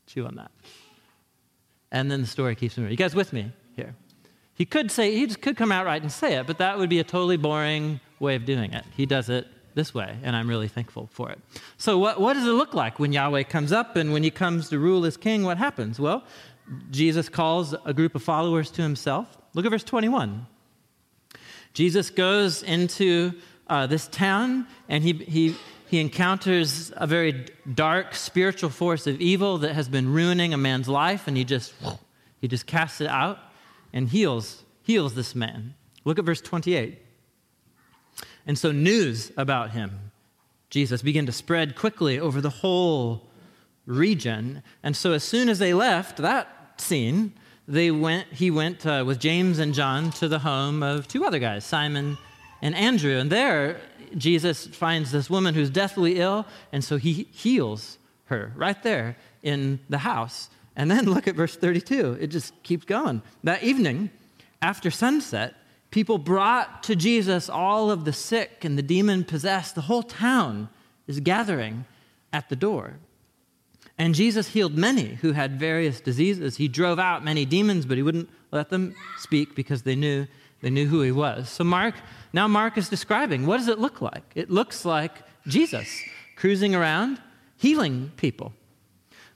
[0.06, 0.50] chew on that.
[1.92, 2.90] And then the story keeps moving.
[2.90, 3.52] You guys with me?
[4.56, 6.98] He could say, he could come out right and say it, but that would be
[6.98, 8.84] a totally boring way of doing it.
[8.96, 11.38] He does it this way, and I'm really thankful for it.
[11.76, 14.70] So, what, what does it look like when Yahweh comes up and when he comes
[14.70, 15.44] to rule as king?
[15.44, 16.00] What happens?
[16.00, 16.24] Well,
[16.90, 19.36] Jesus calls a group of followers to himself.
[19.52, 20.46] Look at verse 21.
[21.74, 23.34] Jesus goes into
[23.68, 25.54] uh, this town and he, he,
[25.88, 30.88] he encounters a very dark spiritual force of evil that has been ruining a man's
[30.88, 31.74] life, and he just,
[32.40, 33.38] he just casts it out
[33.92, 35.74] and heals, heals this man.
[36.04, 36.98] Look at verse 28.
[38.46, 40.12] And so news about him,
[40.70, 43.28] Jesus, began to spread quickly over the whole
[43.86, 44.62] region.
[44.82, 47.32] And so as soon as they left that scene,
[47.68, 51.38] they went, he went uh, with James and John to the home of two other
[51.38, 52.16] guys, Simon
[52.62, 53.18] and Andrew.
[53.18, 53.80] And there,
[54.16, 59.80] Jesus finds this woman who's deathly ill, and so he heals her right there in
[59.88, 60.48] the house.
[60.76, 62.18] And then look at verse 32.
[62.20, 63.22] It just keeps going.
[63.42, 64.10] That evening,
[64.60, 65.54] after sunset,
[65.90, 69.74] people brought to Jesus all of the sick and the demon possessed.
[69.74, 70.68] The whole town
[71.06, 71.86] is gathering
[72.32, 72.98] at the door.
[73.98, 76.56] And Jesus healed many who had various diseases.
[76.56, 80.26] He drove out many demons, but he wouldn't let them speak because they knew
[80.62, 81.48] they knew who he was.
[81.48, 81.94] So Mark,
[82.32, 84.24] now Mark is describing what does it look like?
[84.34, 85.12] It looks like
[85.46, 86.02] Jesus
[86.34, 87.20] cruising around,
[87.56, 88.52] healing people,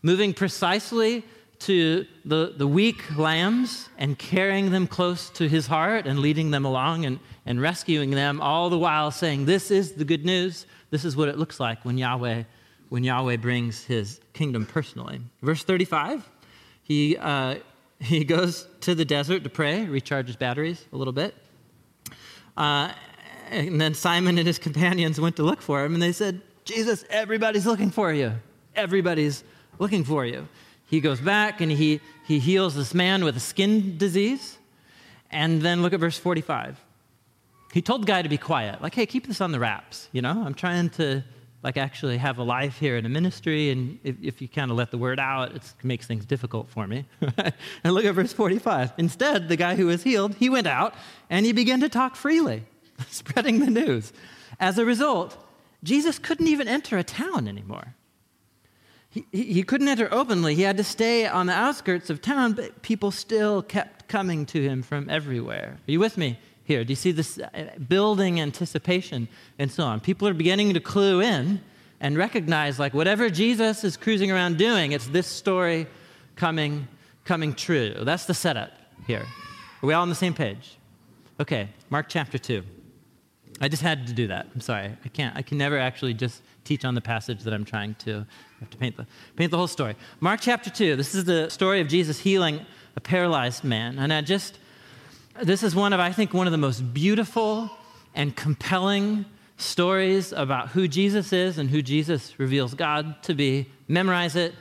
[0.02, 1.24] moving precisely
[1.60, 6.64] to the, the weak lambs and carrying them close to his heart and leading them
[6.64, 10.66] along and, and rescuing them, all the while saying, This is the good news.
[10.90, 12.44] This is what it looks like when Yahweh
[12.90, 15.20] when Yahweh brings his kingdom personally.
[15.42, 16.28] Verse 35,
[16.82, 17.56] he, uh,
[18.00, 21.34] he goes to the desert to pray, recharges batteries a little bit.
[22.56, 22.92] Uh,
[23.50, 27.04] and then Simon and his companions went to look for him, and they said, Jesus,
[27.10, 28.32] everybody's looking for you.
[28.74, 29.44] Everybody's
[29.80, 30.46] looking for you.
[30.86, 34.58] He goes back and he, he heals this man with a skin disease.
[35.32, 36.78] And then look at verse 45.
[37.72, 40.08] He told the guy to be quiet, like, hey, keep this on the wraps.
[40.12, 41.24] You know, I'm trying to
[41.62, 44.76] like actually have a life here in a ministry, and if, if you kind of
[44.76, 47.04] let the word out, it makes things difficult for me.
[47.84, 48.94] and look at verse 45.
[48.96, 50.94] Instead, the guy who was healed, he went out
[51.28, 52.64] and he began to talk freely,
[53.10, 54.12] spreading the news.
[54.58, 55.36] As a result,
[55.84, 57.94] Jesus couldn't even enter a town anymore.
[59.10, 60.54] He, he couldn't enter openly.
[60.54, 64.62] He had to stay on the outskirts of town, but people still kept coming to
[64.62, 65.78] him from everywhere.
[65.86, 66.38] Are you with me?
[66.70, 66.84] here?
[66.84, 69.98] Do you see this uh, building anticipation and so on?
[69.98, 71.60] People are beginning to clue in
[72.00, 75.86] and recognize like whatever Jesus is cruising around doing, it's this story
[76.36, 76.86] coming
[77.24, 77.94] coming true.
[78.02, 78.70] That's the setup
[79.06, 79.26] here.
[79.82, 80.78] Are we all on the same page?
[81.38, 82.62] Okay, Mark chapter 2.
[83.60, 84.46] I just had to do that.
[84.54, 84.96] I'm sorry.
[85.04, 86.40] I can't I can never actually just
[86.70, 88.24] teach on the passage that I'm trying to
[88.60, 89.04] have to paint the
[89.34, 89.96] paint the whole story.
[90.20, 90.94] Mark chapter 2.
[90.94, 93.98] This is the story of Jesus healing a paralyzed man.
[93.98, 94.56] And I just
[95.42, 97.68] this is one of I think one of the most beautiful
[98.14, 99.24] and compelling
[99.56, 103.66] stories about who Jesus is and who Jesus reveals God to be.
[103.88, 104.54] Memorize it,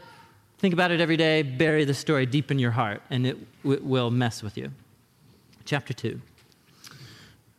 [0.58, 3.84] think about it every day, bury the story deep in your heart, and it, it
[3.84, 4.72] will mess with you.
[5.64, 6.20] Chapter 2.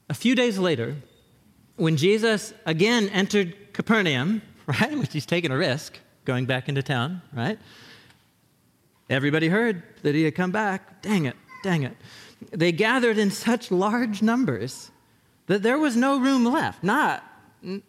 [0.09, 0.97] A few days later,
[1.77, 7.23] when Jesus again entered Capernaum, right, which he's taking a risk going back into town,
[7.33, 7.59] right?
[9.09, 11.01] Everybody heard that he had come back.
[11.01, 11.97] Dang it, dang it.
[12.51, 14.91] They gathered in such large numbers
[15.47, 17.25] that there was no room left, not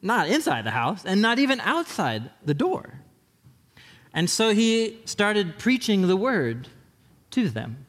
[0.01, 3.01] not inside the house and not even outside the door.
[4.13, 6.69] And so he started preaching the word
[7.31, 7.85] to them.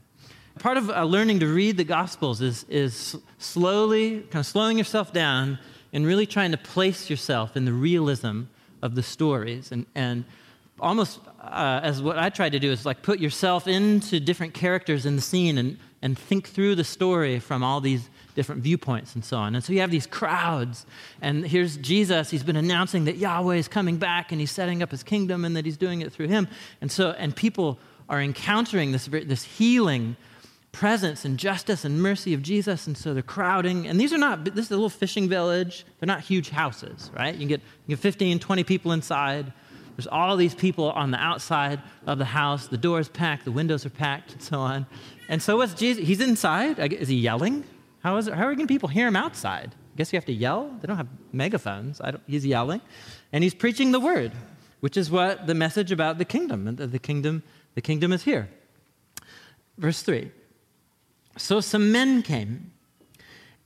[0.58, 5.12] Part of uh, learning to read the Gospels is, is slowly, kind of slowing yourself
[5.12, 5.58] down
[5.92, 8.42] and really trying to place yourself in the realism
[8.80, 9.72] of the stories.
[9.72, 10.24] And, and
[10.80, 15.06] almost uh, as what I try to do is like put yourself into different characters
[15.06, 19.24] in the scene and, and think through the story from all these different viewpoints and
[19.24, 19.54] so on.
[19.54, 20.86] And so you have these crowds,
[21.20, 22.30] and here's Jesus.
[22.30, 25.54] He's been announcing that Yahweh is coming back and he's setting up his kingdom and
[25.56, 26.48] that he's doing it through him.
[26.80, 27.78] And so, and people
[28.08, 30.16] are encountering this, this healing
[30.72, 33.86] presence and justice and mercy of Jesus, and so they're crowding.
[33.86, 35.84] And these are not, this is a little fishing village.
[36.00, 37.34] They're not huge houses, right?
[37.34, 39.52] You can get, you get 15, 20 people inside.
[39.96, 42.66] There's all these people on the outside of the house.
[42.66, 44.86] The door's packed, the windows are packed, and so on.
[45.28, 46.06] And so what's Jesus?
[46.06, 46.78] He's inside.
[46.78, 47.64] Is he yelling?
[48.00, 49.74] How, is it, how are going people hear him outside?
[49.74, 50.74] I guess you have to yell.
[50.80, 52.00] They don't have megaphones.
[52.26, 52.80] he's yelling.
[53.32, 54.32] And he's preaching the word,
[54.80, 56.74] which is what the message about the kingdom.
[56.76, 57.42] The kingdom,
[57.74, 58.48] the kingdom is here.
[59.76, 60.30] Verse 3.
[61.36, 62.72] So some men came,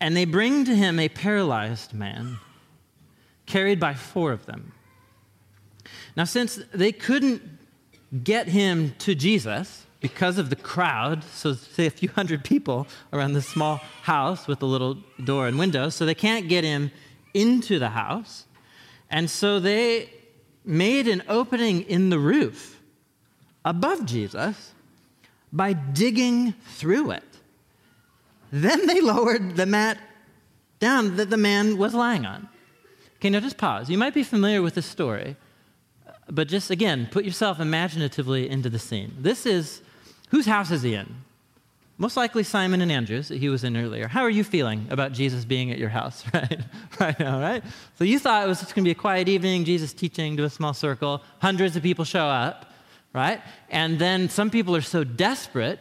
[0.01, 2.39] and they bring to him a paralyzed man,
[3.47, 4.73] carried by four of them.
[6.17, 7.43] Now, since they couldn't
[8.23, 13.33] get him to Jesus, because of the crowd, so say a few hundred people around
[13.33, 16.91] this small house with a little door and window, so they can't get him
[17.35, 18.47] into the house.
[19.11, 20.11] And so they
[20.65, 22.81] made an opening in the roof
[23.65, 24.73] above Jesus
[25.53, 27.36] by digging through it.
[28.53, 29.99] Then they lowered the mat
[30.79, 32.49] down that the man was lying on.
[33.17, 33.89] Okay, now just pause.
[33.89, 35.37] You might be familiar with this story,
[36.29, 39.15] but just again, put yourself imaginatively into the scene.
[39.19, 39.83] This is
[40.31, 41.15] Whose house is he in?
[41.99, 44.07] Most likely Simon and Andrew's that he was in earlier.
[44.07, 46.61] How are you feeling about Jesus being at your house right,
[47.01, 47.63] right now, right?
[47.95, 50.45] So you thought it was just going to be a quiet evening, Jesus teaching to
[50.45, 52.73] a small circle, hundreds of people show up,
[53.15, 53.41] right?
[53.71, 55.81] And then some people are so desperate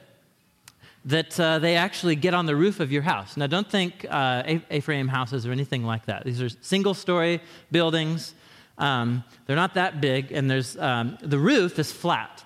[1.06, 3.38] that uh, they actually get on the roof of your house.
[3.38, 6.26] Now, don't think uh, A-frame houses or anything like that.
[6.26, 7.41] These are single-story
[7.72, 8.34] buildings.
[8.80, 12.44] Um, they're not that big, and there's um, the roof is flat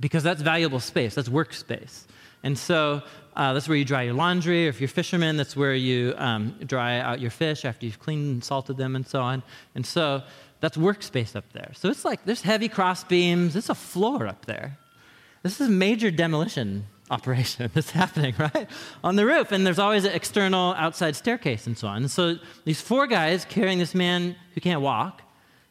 [0.00, 2.02] because that's valuable space, that's workspace.
[2.42, 3.02] And so
[3.36, 6.56] uh, that's where you dry your laundry, or if you're fishermen, that's where you um,
[6.66, 9.42] dry out your fish after you've cleaned and salted them and so on.
[9.76, 10.22] And so
[10.60, 11.70] that's workspace up there.
[11.74, 14.78] So it's like there's heavy cross beams, it's a floor up there.
[15.42, 18.68] This is major demolition operation that's happening, right?
[19.02, 19.52] On the roof.
[19.52, 21.98] And there's always an external outside staircase and so on.
[21.98, 25.22] And so these four guys carrying this man who can't walk,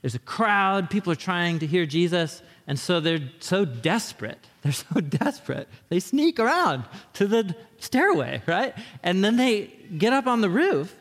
[0.01, 2.41] there's a crowd, people are trying to hear Jesus.
[2.67, 4.39] And so they're so desperate.
[4.63, 5.67] They're so desperate.
[5.89, 8.73] They sneak around to the stairway, right?
[9.03, 10.95] And then they get up on the roof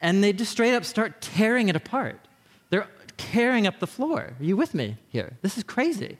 [0.00, 2.18] and they just straight up start tearing it apart.
[2.70, 4.34] They're tearing up the floor.
[4.38, 5.36] Are you with me here?
[5.40, 6.16] This is crazy.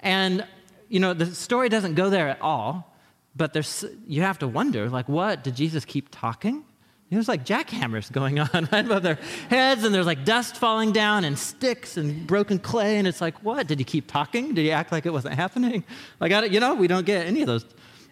[0.00, 0.46] And,
[0.90, 2.89] you know, the story doesn't go there at all,
[3.36, 5.44] but there's, you have to wonder, like, what?
[5.44, 6.64] Did Jesus keep talking?
[7.10, 9.18] There's like jackhammers going on right above their
[9.48, 12.98] heads, and there's like dust falling down and sticks and broken clay.
[12.98, 13.66] And it's like, what?
[13.66, 14.54] Did he keep talking?
[14.54, 15.84] Did he act like it wasn't happening?
[16.20, 17.64] Like, I, you know, we don't get any of those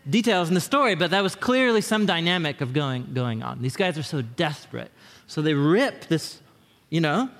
[0.08, 3.62] details in the story, but that was clearly some dynamic of going, going on.
[3.62, 4.90] These guys are so desperate.
[5.26, 6.40] So they rip this,
[6.90, 7.30] you know,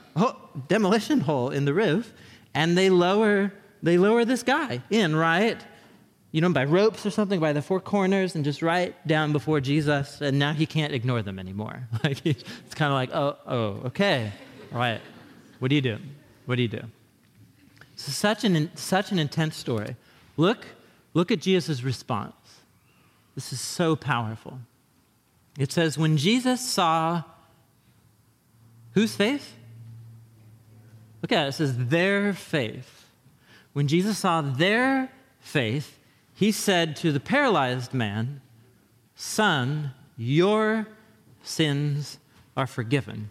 [0.68, 2.12] demolition hole in the roof,
[2.54, 3.52] and they lower,
[3.82, 5.60] they lower this guy in, right?
[6.30, 9.60] You know, by ropes or something, by the four corners, and just right down before
[9.60, 11.88] Jesus, and now he can't ignore them anymore.
[12.04, 14.32] Like it's kind of like, oh, oh, okay,
[14.72, 15.00] all right.
[15.58, 15.98] What do you do?
[16.46, 16.82] What do you do?
[17.96, 19.96] So such an such an intense story.
[20.36, 20.66] Look,
[21.14, 22.34] look at Jesus' response.
[23.34, 24.60] This is so powerful.
[25.58, 27.24] It says, when Jesus saw
[28.92, 29.54] whose faith?
[31.20, 31.48] Look at it.
[31.48, 33.06] It says, their faith.
[33.72, 35.10] When Jesus saw their
[35.40, 35.97] faith,
[36.38, 38.40] he said to the paralyzed man,
[39.16, 40.86] Son, your
[41.42, 42.18] sins
[42.56, 43.28] are forgiven.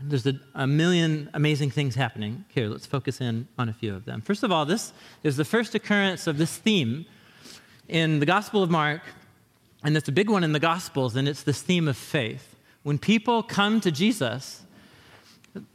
[0.00, 2.66] There's a, a, million amazing things happening here.
[2.66, 4.20] Let's focus in on a few of them.
[4.20, 7.06] First of all, this is the first occurrence of this theme
[7.86, 9.02] in the Gospel of Mark,
[9.84, 12.56] and it's a big one in the Gospels, and it's this theme of faith.
[12.82, 14.62] When people come to Jesus,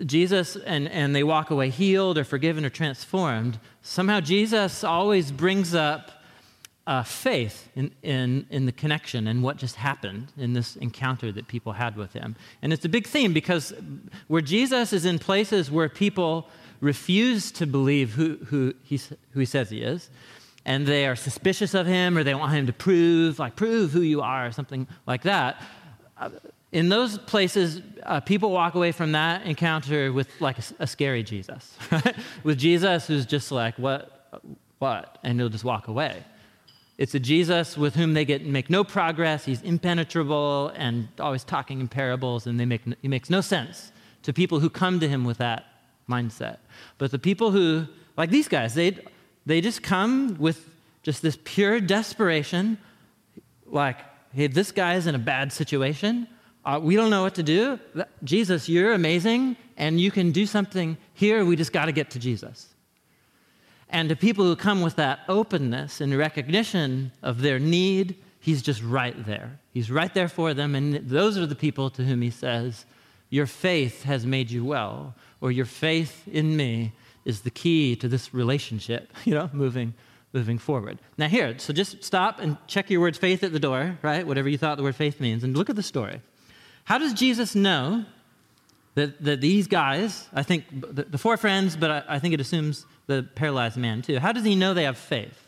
[0.05, 5.73] Jesus and, and they walk away healed or forgiven or transformed, somehow Jesus always brings
[5.73, 6.18] up
[6.87, 11.47] uh, faith in, in, in the connection and what just happened in this encounter that
[11.47, 12.35] people had with him.
[12.61, 13.73] And it's a big theme because
[14.27, 16.47] where Jesus is in places where people
[16.81, 18.99] refuse to believe who, who, he,
[19.31, 20.09] who he says he is,
[20.65, 24.01] and they are suspicious of him or they want him to prove, like, prove who
[24.01, 25.61] you are or something like that.
[26.17, 26.29] Uh,
[26.71, 31.23] in those places, uh, people walk away from that encounter with like a, a scary
[31.23, 31.75] Jesus,
[32.43, 34.43] with Jesus who's just like, what,
[34.79, 35.17] what?
[35.23, 36.23] And he'll just walk away.
[36.99, 39.45] It's a Jesus with whom they get make no progress.
[39.45, 43.93] He's impenetrable and always talking in parables, and they make, he makes no sense
[44.23, 45.65] to people who come to him with that
[46.09, 46.57] mindset.
[46.97, 47.87] But the people who,
[48.17, 48.97] like these guys, they,
[49.45, 50.69] they just come with
[51.01, 52.77] just this pure desperation,
[53.65, 53.99] like,
[54.33, 56.27] hey, this guy is in a bad situation.
[56.65, 57.79] Uh, we don't know what to do.
[58.25, 61.45] Jesus, you're amazing, and you can do something here.
[61.45, 62.67] We just got to get to Jesus.
[63.89, 68.83] And to people who come with that openness and recognition of their need, he's just
[68.83, 69.59] right there.
[69.73, 70.75] He's right there for them.
[70.75, 72.85] And those are the people to whom he says,
[73.29, 76.93] Your faith has made you well, or your faith in me
[77.25, 79.93] is the key to this relationship, you know, moving,
[80.33, 80.99] moving forward.
[81.17, 84.25] Now, here, so just stop and check your words faith at the door, right?
[84.25, 86.21] Whatever you thought the word faith means, and look at the story.
[86.83, 88.05] How does Jesus know
[88.99, 92.41] that, that these guys, I think the, the four friends, but I, I think it
[92.41, 94.19] assumes the paralyzed man too.
[94.19, 95.47] How does he know they have faith?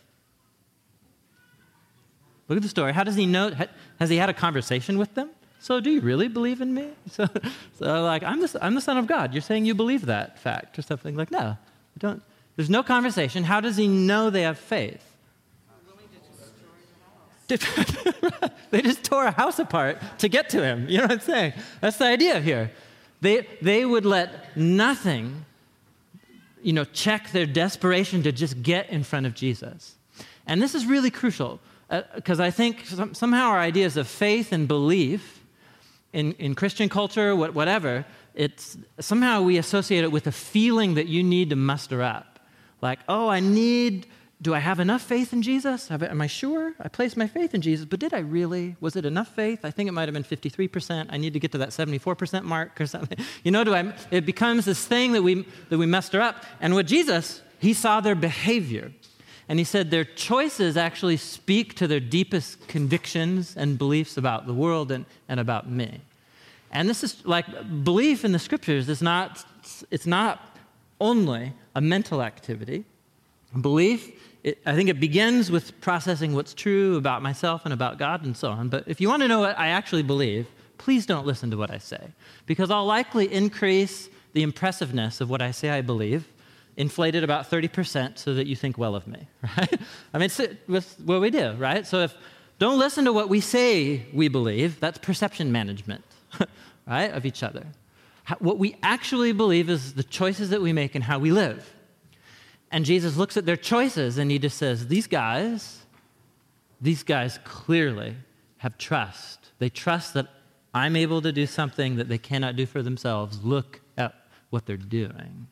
[2.47, 2.93] Look at the story.
[2.93, 3.51] How does he know?
[3.99, 5.29] Has he had a conversation with them?
[5.59, 6.89] So, do you really believe in me?
[7.11, 7.27] So,
[7.77, 9.33] so like, I'm the, I'm the Son of God.
[9.33, 11.57] You're saying you believe that fact or something like, no,
[11.97, 12.21] don't.
[12.55, 13.43] There's no conversation.
[13.43, 15.05] How does he know they have faith?
[18.71, 20.87] they just tore a house apart to get to him.
[20.87, 21.53] You know what I'm saying?
[21.81, 22.71] That's the idea here.
[23.21, 25.45] They, they would let nothing
[26.61, 29.95] you know, check their desperation to just get in front of Jesus.
[30.45, 31.59] And this is really crucial
[32.15, 35.43] because uh, I think some, somehow our ideas of faith and belief
[36.13, 41.07] in, in Christian culture, what, whatever, it's somehow we associate it with a feeling that
[41.07, 42.39] you need to muster up.
[42.81, 44.07] Like, oh, I need
[44.41, 45.91] do I have enough faith in Jesus?
[45.91, 46.73] Am I sure?
[46.79, 48.75] I placed my faith in Jesus, but did I really?
[48.79, 49.59] Was it enough faith?
[49.63, 51.07] I think it might have been 53%.
[51.09, 53.17] I need to get to that 74% mark or something.
[53.43, 56.43] You know, do I, it becomes this thing that we, that we muster up.
[56.59, 58.91] And with Jesus, he saw their behavior.
[59.47, 64.53] And he said their choices actually speak to their deepest convictions and beliefs about the
[64.53, 66.01] world and, and about me.
[66.71, 67.45] And this is like
[67.83, 69.43] belief in the scriptures is not,
[69.89, 70.57] it's not
[70.99, 72.85] only a mental activity.
[73.59, 74.11] Belief
[74.43, 78.35] it, I think it begins with processing what's true about myself and about God and
[78.35, 78.69] so on.
[78.69, 81.69] But if you want to know what I actually believe, please don't listen to what
[81.69, 82.01] I say,
[82.45, 86.27] because I'll likely increase the impressiveness of what I say I believe,
[86.77, 89.27] inflated about 30% so that you think well of me,
[89.57, 89.79] right?
[90.13, 90.29] I mean,
[90.67, 91.85] it's what we do, right?
[91.85, 92.15] So if
[92.59, 96.03] don't listen to what we say we believe, that's perception management,
[96.87, 97.65] right, of each other.
[98.39, 101.73] What we actually believe is the choices that we make and how we live.
[102.71, 105.79] And Jesus looks at their choices and he just says, These guys,
[106.79, 108.15] these guys clearly
[108.57, 109.51] have trust.
[109.59, 110.27] They trust that
[110.73, 113.43] I'm able to do something that they cannot do for themselves.
[113.43, 114.13] Look at
[114.49, 115.47] what they're doing.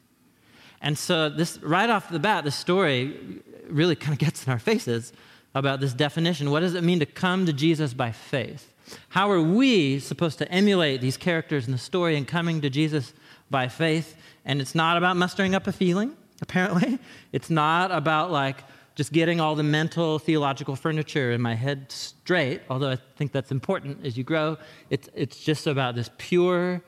[0.82, 4.60] And so, this right off the bat, the story really kind of gets in our
[4.60, 5.12] faces
[5.54, 6.52] about this definition.
[6.52, 8.74] What does it mean to come to Jesus by faith?
[9.10, 13.14] How are we supposed to emulate these characters in the story and coming to Jesus
[13.50, 14.16] by faith?
[14.46, 17.00] And it's not about mustering up a feeling apparently.
[17.32, 18.64] It's not about like
[18.96, 23.52] just getting all the mental theological furniture in my head straight, although I think that's
[23.52, 24.58] important as you grow.
[24.90, 26.82] It's, it's just about this pure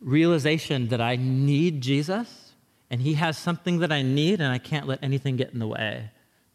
[0.00, 2.46] realization that I need Jesus
[2.90, 5.66] and he has something that I need, and I can't let anything get in the
[5.66, 6.10] way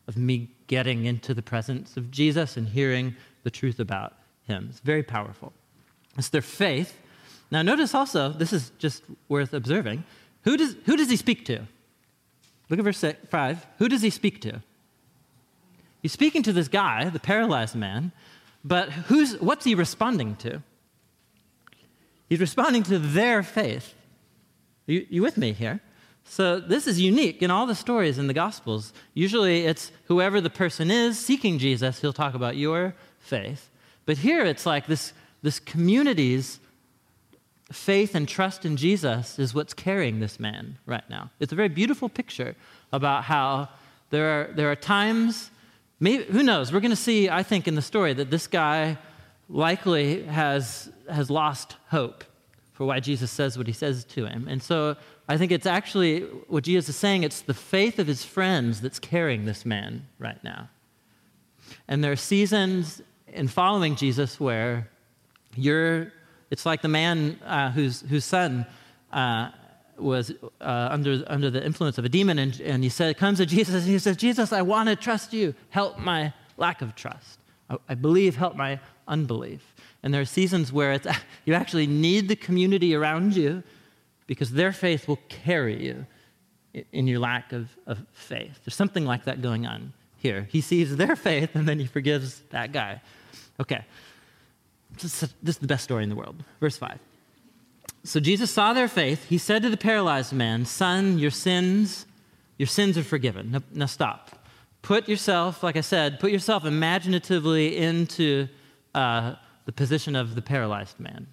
[0.07, 4.67] of me getting into the presence of Jesus and hearing the truth about him.
[4.69, 5.51] It's very powerful.
[6.17, 6.97] It's their faith.
[7.51, 10.03] Now, notice also, this is just worth observing.
[10.43, 11.67] Who does, who does he speak to?
[12.71, 13.67] Look at verse 5.
[13.79, 14.61] Who does he speak to?
[16.01, 18.11] He's speaking to this guy, the paralyzed man,
[18.63, 20.63] But who's, what's he responding to?
[22.29, 23.93] He's responding to their faith.
[24.87, 25.81] You, you with me here?
[26.23, 28.93] So this is unique in all the stories in the Gospels.
[29.13, 33.69] Usually it's whoever the person is seeking Jesus, he'll talk about your faith.
[34.05, 35.11] But here it's like this,
[35.41, 36.59] this community's
[37.71, 41.31] faith and trust in Jesus is what's carrying this man right now.
[41.39, 42.55] It's a very beautiful picture
[42.91, 43.69] about how
[44.09, 45.51] there are, there are times,
[45.99, 48.97] maybe, who knows, we're going to see, I think, in the story that this guy
[49.49, 52.23] likely has, has lost hope
[52.73, 54.47] for why Jesus says what he says to him.
[54.49, 54.95] And so
[55.27, 58.99] I think it's actually what Jesus is saying, it's the faith of his friends that's
[58.99, 60.69] carrying this man right now.
[61.87, 64.89] And there are seasons in following Jesus where
[65.55, 66.11] you're,
[66.51, 68.65] it's like the man uh, whose, whose son
[69.11, 69.49] uh,
[69.97, 73.45] was uh, under, under the influence of a demon, and, and he said, comes to
[73.45, 75.55] Jesus, and he says, Jesus, I want to trust you.
[75.69, 77.39] Help my lack of trust.
[77.69, 79.73] I, I believe, help my unbelief.
[80.03, 81.07] And there are seasons where it's,
[81.45, 83.63] you actually need the community around you
[84.27, 86.05] because their faith will carry you
[86.91, 88.59] in your lack of, of faith.
[88.65, 90.47] There's something like that going on here.
[90.49, 93.01] He sees their faith and then he forgives that guy.
[93.59, 93.85] Okay.
[94.99, 96.43] This is the best story in the world.
[96.59, 96.99] Verse 5.
[98.03, 99.25] So Jesus saw their faith.
[99.25, 102.05] He said to the paralyzed man, Son, your sins,
[102.57, 103.51] your sins are forgiven.
[103.51, 104.45] Now, now stop.
[104.81, 108.47] Put yourself, like I said, put yourself imaginatively into
[108.95, 109.35] uh,
[109.65, 111.27] the position of the paralyzed man.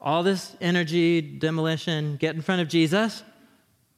[0.00, 3.22] All this energy, demolition, get in front of Jesus.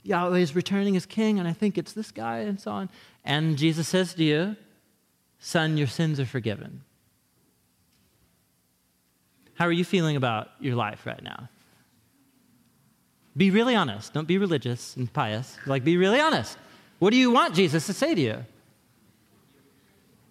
[0.02, 2.88] Yahweh is returning as king, and I think it's this guy, and so on.
[3.24, 4.56] And Jesus says to you,
[5.38, 6.82] Son, your sins are forgiven.
[9.61, 11.50] How are you feeling about your life right now?
[13.36, 14.14] Be really honest.
[14.14, 15.54] Don't be religious and pious.
[15.66, 16.56] Like, be really honest.
[16.98, 18.44] What do you want Jesus to say to you?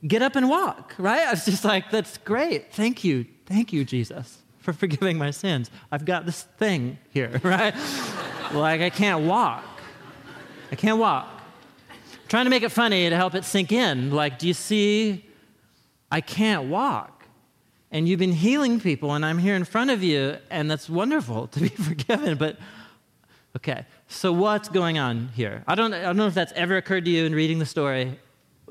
[0.08, 1.28] Get up and walk, right?
[1.28, 2.74] I was just like, that's great.
[2.74, 3.28] Thank you.
[3.46, 5.70] Thank you, Jesus, for forgiving my sins.
[5.92, 7.76] I've got this thing here, right?
[8.52, 9.64] like, I can't walk.
[10.72, 11.28] I can't walk.
[11.92, 14.10] I'm trying to make it funny to help it sink in.
[14.10, 15.24] Like, do you see?
[16.12, 17.19] I can't walk
[17.92, 21.48] and you've been healing people, and I'm here in front of you, and that's wonderful
[21.48, 22.38] to be forgiven.
[22.38, 22.58] But
[23.58, 25.64] okay, so what's going on here?
[25.68, 28.20] I don't, I don't know if that's ever occurred to you in reading the story.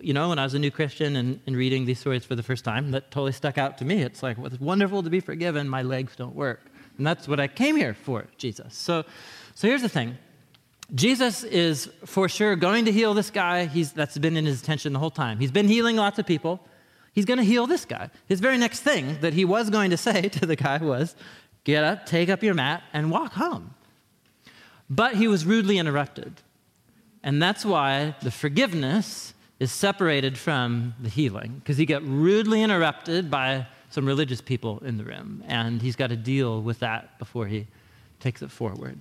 [0.00, 2.42] You know, when I was a new Christian and, and reading these stories for the
[2.44, 4.02] first time, that totally stuck out to me.
[4.02, 5.68] It's like, well, it's wonderful to be forgiven.
[5.68, 6.60] My legs don't work.
[6.96, 8.76] And that's what I came here for, Jesus.
[8.76, 9.04] So,
[9.54, 10.16] so here's the thing
[10.94, 13.66] Jesus is for sure going to heal this guy.
[13.66, 15.40] He's, that's been in his attention the whole time.
[15.40, 16.60] He's been healing lots of people
[17.12, 18.10] he's going to heal this guy.
[18.26, 21.14] His very next thing that he was going to say to the guy was,
[21.64, 23.74] Get up, take up your mat, and walk home.
[24.88, 26.32] But he was rudely interrupted.
[27.22, 33.30] And that's why the forgiveness is separated from the healing, because he got rudely interrupted
[33.30, 35.42] by some religious people in the room.
[35.46, 37.66] And he's got to deal with that before he
[38.20, 38.98] takes it forward.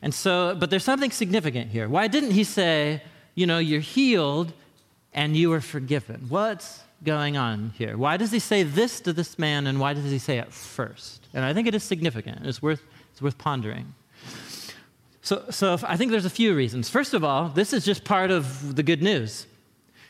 [0.00, 1.88] And so, but there's something significant here.
[1.88, 3.02] Why didn't he say,
[3.34, 4.52] you know, you're healed
[5.12, 6.26] and you are forgiven?
[6.28, 7.96] What's going on here?
[7.96, 11.26] Why does he say this to this man and why does he say it first?
[11.34, 12.46] And I think it is significant.
[12.46, 13.94] It's worth, it's worth pondering.
[15.22, 16.88] So, so I think there's a few reasons.
[16.88, 19.46] First of all, this is just part of the good news.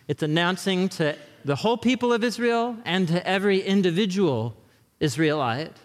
[0.09, 4.55] It's announcing to the whole people of Israel and to every individual
[5.01, 5.77] Israelite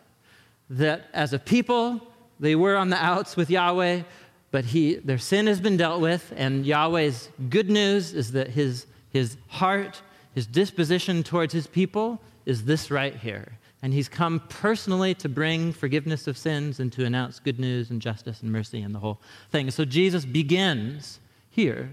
[0.70, 2.02] that as a people,
[2.40, 4.04] they were on the outs with Yahweh,
[4.52, 8.86] but he, their sin has been dealt with, and Yahweh's good news is that his,
[9.10, 10.02] his heart
[10.38, 13.58] his disposition towards his people is this right here.
[13.82, 18.00] And he's come personally to bring forgiveness of sins and to announce good news and
[18.00, 19.20] justice and mercy and the whole
[19.50, 19.72] thing.
[19.72, 21.20] So Jesus begins
[21.50, 21.90] here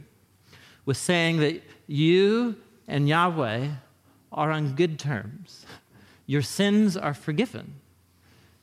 [0.84, 3.70] with saying that you and Yahweh
[4.30, 5.64] are on good terms.
[6.26, 7.72] Your sins are forgiven.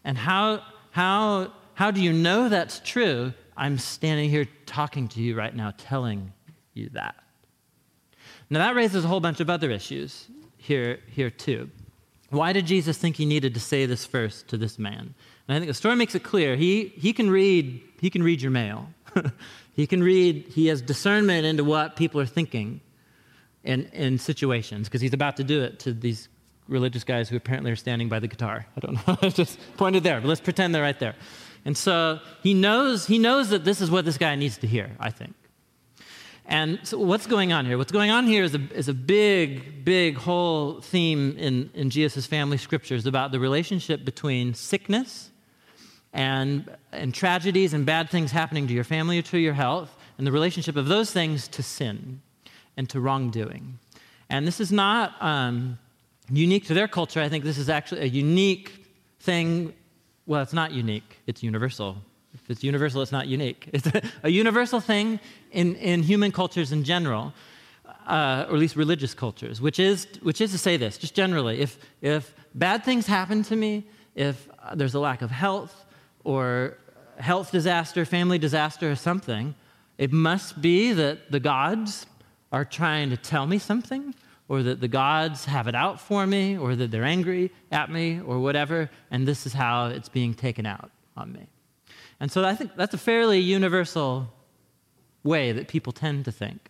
[0.03, 0.61] And how,
[0.91, 3.33] how, how do you know that's true?
[3.57, 6.33] I'm standing here talking to you right now, telling
[6.75, 7.15] you that.
[8.51, 10.27] Now, that raises a whole bunch of other issues
[10.57, 11.69] here, here too.
[12.31, 15.15] Why did Jesus think he needed to say this first to this man?
[15.47, 16.57] And I think the story makes it clear.
[16.57, 18.89] He, he, can, read, he can read your mail.
[19.73, 22.81] he can read, he has discernment into what people are thinking
[23.63, 26.27] in, in situations, because he's about to do it to these
[26.67, 28.65] religious guys who apparently are standing by the guitar.
[28.75, 29.17] I don't know.
[29.21, 31.15] I just pointed there, but let's pretend they're right there.
[31.63, 34.91] And so he knows, he knows that this is what this guy needs to hear,
[34.99, 35.35] I think.
[36.45, 37.77] And so, what's going on here?
[37.77, 42.25] What's going on here is a, is a big, big whole theme in, in Jesus'
[42.25, 45.29] family scriptures about the relationship between sickness
[46.13, 50.27] and, and tragedies and bad things happening to your family or to your health, and
[50.27, 52.21] the relationship of those things to sin
[52.75, 53.79] and to wrongdoing.
[54.29, 55.77] And this is not um,
[56.29, 57.21] unique to their culture.
[57.21, 58.85] I think this is actually a unique
[59.19, 59.73] thing.
[60.25, 61.97] Well, it's not unique, it's universal.
[62.51, 63.69] It's universal, it's not unique.
[63.73, 65.19] It's a, a universal thing
[65.51, 67.33] in, in human cultures in general,
[68.07, 71.61] uh, or at least religious cultures, which is, which is to say this, just generally,
[71.61, 73.85] if, if bad things happen to me,
[74.15, 75.85] if there's a lack of health,
[76.23, 76.77] or
[77.17, 79.55] health disaster, family disaster, or something,
[79.97, 82.05] it must be that the gods
[82.51, 84.13] are trying to tell me something,
[84.49, 88.19] or that the gods have it out for me, or that they're angry at me,
[88.19, 91.47] or whatever, and this is how it's being taken out on me.
[92.21, 94.31] And so I think that's a fairly universal
[95.23, 96.69] way that people tend to think.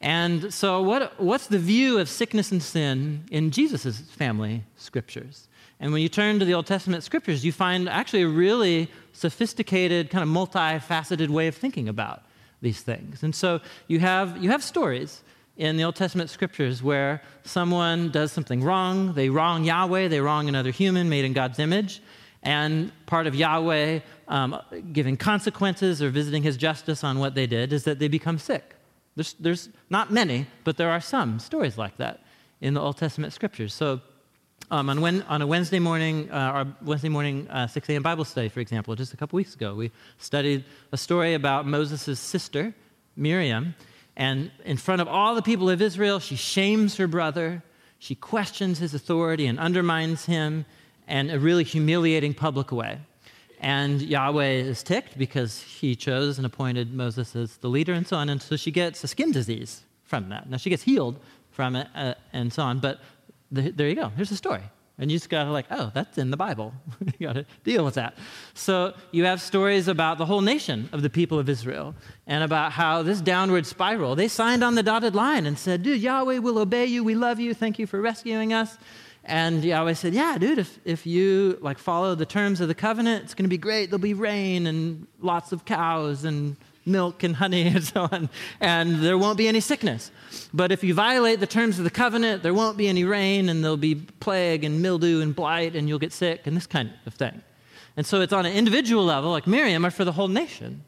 [0.00, 5.48] And so, what, what's the view of sickness and sin in Jesus' family scriptures?
[5.80, 10.08] And when you turn to the Old Testament scriptures, you find actually a really sophisticated,
[10.08, 12.22] kind of multifaceted way of thinking about
[12.60, 13.24] these things.
[13.24, 15.22] And so you have, you have stories
[15.56, 20.48] in the Old Testament scriptures where someone does something wrong, they wrong Yahweh, they wrong
[20.48, 22.00] another human made in God's image,
[22.42, 24.00] and part of Yahweh
[24.32, 24.58] um,
[24.94, 28.74] giving consequences or visiting his justice on what they did is that they become sick.
[29.14, 32.20] There's, there's not many, but there are some stories like that
[32.62, 33.74] in the Old Testament scriptures.
[33.74, 34.00] So
[34.70, 38.02] um, on, when, on, a Wednesday morning, uh, our Wednesday morning uh, 6 a.m.
[38.02, 42.18] Bible study, for example, just a couple weeks ago, we studied a story about Moses'
[42.18, 42.74] sister,
[43.16, 43.74] Miriam.
[44.16, 47.62] And in front of all the people of Israel, she shames her brother.
[47.98, 50.64] She questions his authority and undermines him
[51.06, 53.00] in a really humiliating public way.
[53.62, 58.16] And Yahweh is ticked because he chose and appointed Moses as the leader and so
[58.16, 58.28] on.
[58.28, 60.50] And so she gets a skin disease from that.
[60.50, 61.18] Now, she gets healed
[61.52, 62.80] from it uh, and so on.
[62.80, 63.00] But
[63.52, 64.08] the, there you go.
[64.08, 64.62] Here's the story.
[64.98, 66.74] And you just got to like, oh, that's in the Bible.
[67.18, 68.14] you got to deal with that.
[68.54, 71.94] So you have stories about the whole nation of the people of Israel
[72.26, 76.00] and about how this downward spiral, they signed on the dotted line and said, dude,
[76.00, 77.04] Yahweh will obey you.
[77.04, 77.54] We love you.
[77.54, 78.76] Thank you for rescuing us.
[79.24, 83.24] And Yahweh said, yeah, dude, if, if you like follow the terms of the covenant,
[83.24, 83.86] it's going to be great.
[83.86, 88.28] There'll be rain and lots of cows and milk and honey and so on,
[88.60, 90.10] and there won't be any sickness.
[90.52, 93.62] But if you violate the terms of the covenant, there won't be any rain, and
[93.62, 97.14] there'll be plague and mildew and blight, and you'll get sick, and this kind of
[97.14, 97.42] thing.
[97.96, 100.84] And so it's on an individual level, like Miriam, or for the whole nation,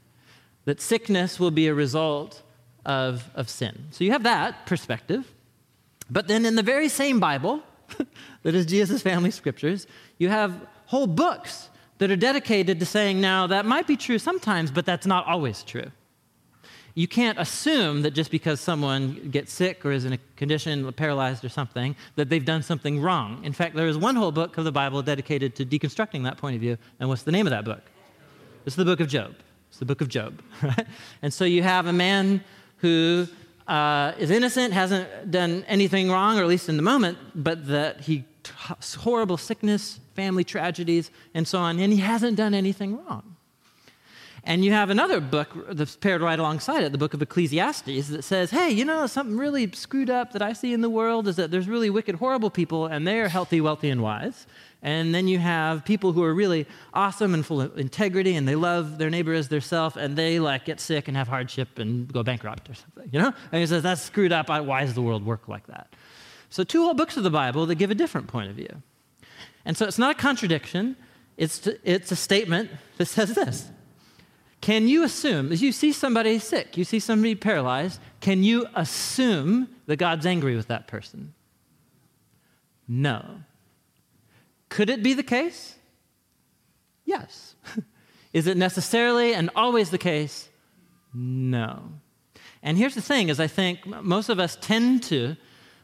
[0.65, 2.43] that sickness will be a result
[2.87, 3.87] of, of sin.
[3.91, 5.31] So you have that perspective.
[6.11, 7.63] But then in the very same Bible,
[8.43, 9.87] that is Jesus' family scriptures,
[10.19, 14.71] you have whole books that are dedicated to saying, now, that might be true sometimes,
[14.71, 15.91] but that's not always true.
[16.97, 21.45] You can't assume that just because someone gets sick or is in a condition, paralyzed
[21.45, 23.43] or something, that they've done something wrong.
[23.45, 26.55] In fact, there is one whole book of the Bible dedicated to deconstructing that point
[26.55, 26.79] of view.
[27.01, 27.83] And what's the name of that book?
[28.65, 29.35] It's the book of Job.
[29.71, 30.87] It's the book of Job, right?
[31.21, 32.45] And so you have a man
[32.77, 33.27] who
[33.67, 38.03] uh, is innocent, hasn't done anything wrong, or at least in the moment, but that
[38.03, 38.25] he
[38.97, 43.37] horrible sickness, family tragedies, and so on, and he hasn't done anything wrong.
[44.47, 48.25] And you have another book that's paired right alongside it, the book of Ecclesiastes, that
[48.25, 51.37] says, hey, you know, something really screwed up that I see in the world is
[51.37, 54.47] that there's really wicked, horrible people, and they are healthy, wealthy, and wise.
[54.85, 58.55] And then you have people who are really awesome and full of integrity, and they
[58.55, 62.13] love their neighbor as their self, and they like get sick and have hardship and
[62.13, 63.33] go bankrupt or something, you know?
[63.51, 64.51] And he says, that's screwed up.
[64.51, 65.95] Why does the world work like that?
[66.51, 68.83] So, two whole books of the Bible that give a different point of view.
[69.65, 70.97] And so it's not a contradiction,
[71.37, 73.71] it's, to, it's a statement that says this
[74.61, 79.69] Can you assume, as you see somebody sick, you see somebody paralyzed, can you assume
[79.87, 81.33] that God's angry with that person?
[82.87, 83.25] No.
[84.75, 85.77] Could it be the case?
[87.05, 87.55] Yes.
[88.33, 90.49] Is it necessarily and always the case?
[91.15, 91.93] No.
[92.61, 95.37] And here's the thing is I think most of us tend to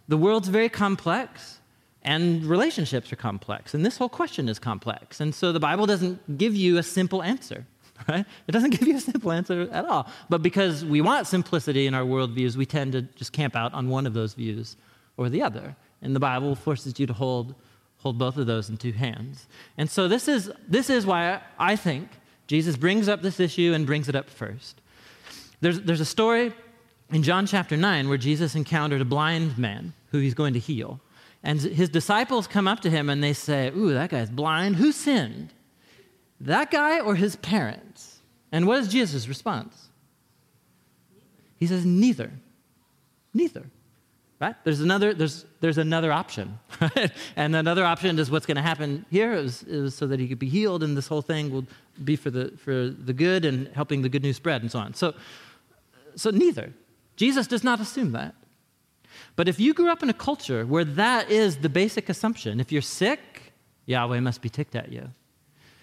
[0.08, 1.60] the world's very complex
[2.02, 5.20] and relationships are complex, and this whole question is complex.
[5.20, 7.64] And so the Bible doesn't give you a simple answer,
[8.08, 8.26] right?
[8.48, 10.08] It doesn't give you a simple answer at all.
[10.28, 13.88] But because we want simplicity in our worldviews, we tend to just camp out on
[13.88, 14.76] one of those views
[15.16, 15.76] or the other.
[16.02, 17.54] And the Bible forces you to hold,
[18.00, 19.46] hold both of those in two hands.
[19.76, 22.08] And so this is, this is why I think
[22.46, 24.80] Jesus brings up this issue and brings it up first.
[25.60, 26.52] There's, there's a story
[27.10, 31.00] in John chapter 9 where Jesus encountered a blind man who he's going to heal.
[31.42, 34.76] And his disciples come up to him and they say, Ooh, that guy's blind.
[34.76, 35.52] Who sinned?
[36.40, 38.20] That guy or his parents?
[38.52, 39.88] And what is Jesus' response?
[41.56, 42.30] He says, Neither.
[43.32, 43.66] Neither.
[44.40, 44.56] Right?
[44.64, 46.58] There's another, there's, there's another option.
[46.80, 47.12] Right?
[47.36, 50.38] And another option is what's going to happen here is, is so that he could
[50.38, 51.66] be healed, and this whole thing will
[52.02, 54.94] be for the, for the good and helping the good news spread and so on.
[54.94, 55.12] So,
[56.16, 56.72] so neither.
[57.16, 58.34] Jesus does not assume that.
[59.36, 62.72] But if you grew up in a culture where that is the basic assumption, if
[62.72, 63.52] you're sick,
[63.84, 65.10] Yahweh must be ticked at you.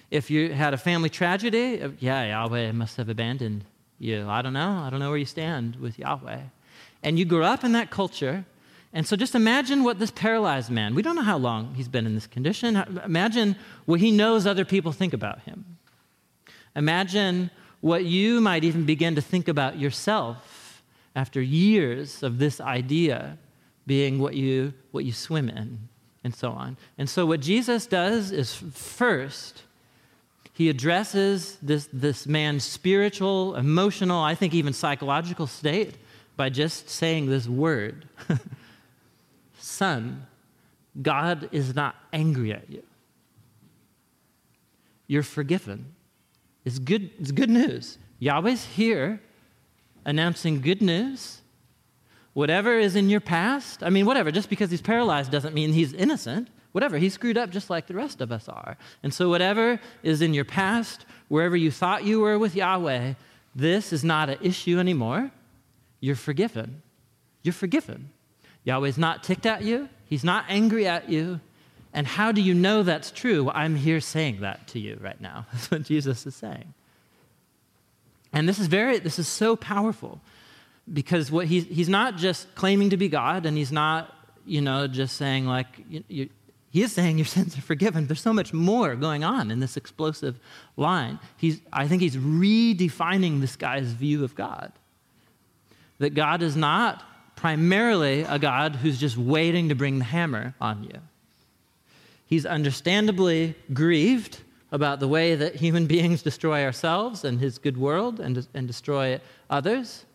[0.10, 3.66] If you had a family tragedy, uh, yeah, Yahweh must have abandoned
[4.00, 4.28] you.
[4.28, 4.82] I don't know.
[4.84, 6.42] I don't know where you stand with Yahweh.
[7.04, 8.46] And you grew up in that culture.
[8.94, 12.06] And so just imagine what this paralyzed man, we don't know how long he's been
[12.06, 12.76] in this condition.
[13.04, 15.78] Imagine what he knows other people think about him.
[16.76, 20.84] Imagine what you might even begin to think about yourself
[21.16, 23.38] after years of this idea
[23.86, 25.88] being what you, what you swim in,
[26.24, 26.78] and so on.
[26.98, 29.64] And so, what Jesus does is first,
[30.54, 35.96] he addresses this, this man's spiritual, emotional, I think even psychological state
[36.38, 38.08] by just saying this word
[39.60, 40.26] Son,
[41.02, 42.84] God is not angry at you.
[45.08, 45.94] You're forgiven.
[46.64, 47.98] It's good, it's good news.
[48.20, 49.20] Yahweh's here
[50.06, 51.42] announcing good news.
[52.34, 55.94] Whatever is in your past, I mean, whatever, just because he's paralyzed doesn't mean he's
[55.94, 56.50] innocent.
[56.72, 58.78] Whatever, he screwed up just like the rest of us are.
[59.02, 63.14] And so, whatever is in your past, wherever you thought you were with Yahweh,
[63.56, 65.32] this is not an issue anymore.
[66.08, 66.82] You're forgiven.
[67.44, 68.12] You're forgiven.
[68.64, 71.42] Yahweh's not ticked at you, he's not angry at you.
[71.94, 73.44] And how do you know that's true?
[73.44, 75.48] Well, I'm here saying that to you right now.
[75.52, 76.74] That's what Jesus is saying.
[78.32, 80.22] And this is very, this is so powerful
[80.92, 84.14] because what he's, he's not just claiming to be God and he's not,
[84.46, 86.30] you know, just saying like, you, you,
[86.70, 88.06] he is saying your sins are forgiven.
[88.06, 90.40] There's so much more going on in this explosive
[90.76, 91.20] line.
[91.38, 94.72] He's, I think he's redefining this guy's view of God.
[96.00, 97.04] That God is not
[97.36, 101.00] primarily a God who's just waiting to bring the hammer on you.
[102.26, 104.42] He's understandably grieved
[104.72, 109.22] about the way that human beings destroy ourselves and his good world and, and destroy
[109.50, 110.06] others.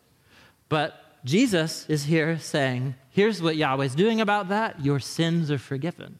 [0.68, 6.18] But Jesus is here saying, here's what Yahweh's doing about that your sins are forgiven.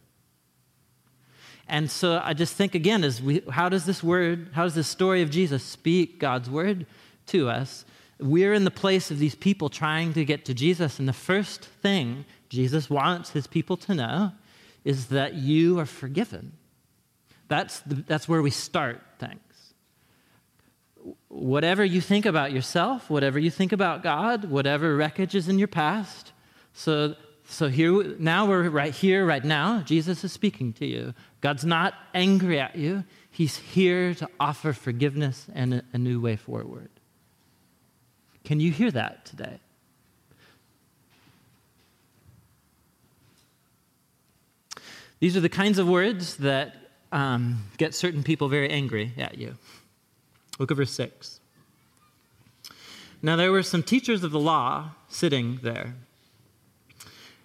[1.69, 4.89] And so I just think again, is we, how does this word, how does this
[4.89, 6.87] story of Jesus speak God's word
[7.29, 7.85] to us?
[8.23, 11.65] We're in the place of these people trying to get to Jesus, and the first
[11.83, 14.33] thing Jesus wants his people to know
[14.85, 16.53] is that you are forgiven.
[17.49, 19.41] That's, the, that's where we start things.
[21.29, 25.69] Whatever you think about yourself, whatever you think about God, whatever wreckage is in your
[25.69, 26.33] past.
[26.73, 27.17] So,
[27.49, 29.83] so here, now we're right here, right now.
[29.83, 31.15] Jesus is speaking to you.
[31.41, 33.05] God's not angry at you.
[33.31, 36.92] He's here to offer forgiveness and a, a new way forward.
[38.45, 39.59] Can you hear that today?
[45.21, 46.75] These are the kinds of words that
[47.13, 49.57] um, get certain people very angry at you.
[50.59, 51.39] Look at verse 6.
[53.23, 55.95] Now there were some teachers of the law sitting there,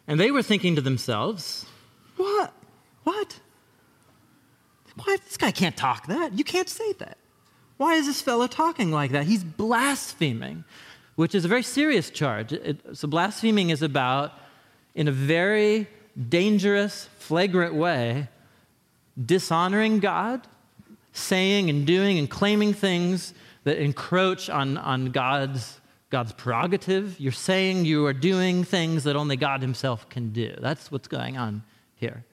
[0.08, 1.68] and they were thinking to themselves,
[2.16, 2.52] What?
[3.04, 3.40] What?
[4.96, 5.18] Why?
[5.24, 6.34] This guy can't talk that.
[6.34, 7.18] You can't say that.
[7.78, 9.26] Why is this fellow talking like that?
[9.26, 10.64] He's blaspheming,
[11.18, 12.54] which is a very serious charge.
[12.54, 14.34] It, so, blaspheming is about,
[14.96, 15.88] in a very
[16.30, 18.30] dangerous, flagrant way,
[19.24, 20.48] dishonoring God,
[21.14, 27.20] saying and doing and claiming things that encroach on, on God's, God's prerogative.
[27.20, 30.56] You're saying you are doing things that only God Himself can do.
[30.62, 31.64] That's what's going on
[31.96, 32.24] here.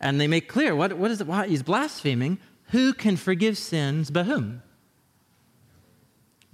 [0.00, 1.28] And they make clear what, what is it?
[1.28, 2.38] Why he's blaspheming.
[2.70, 4.62] Who can forgive sins but whom?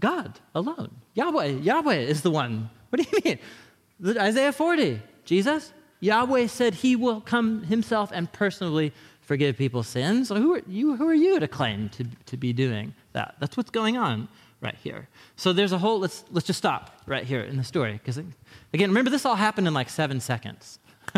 [0.01, 0.97] God alone.
[1.19, 1.47] Yahweh.
[1.47, 2.71] Yahweh is the one.
[2.91, 4.17] What do you mean?
[4.19, 5.03] Isaiah 40.
[5.25, 5.73] Jesus?
[5.99, 10.29] Yahweh said he will come himself and personally forgive people's sins.
[10.29, 13.35] So who are you, who are you to claim to, to be doing that?
[13.41, 14.29] That's what's going on
[14.61, 15.09] right here.
[15.35, 17.95] So there's a whole, let's, let's just stop right here in the story.
[17.95, 20.79] Because, again, remember, this all happened in like seven seconds.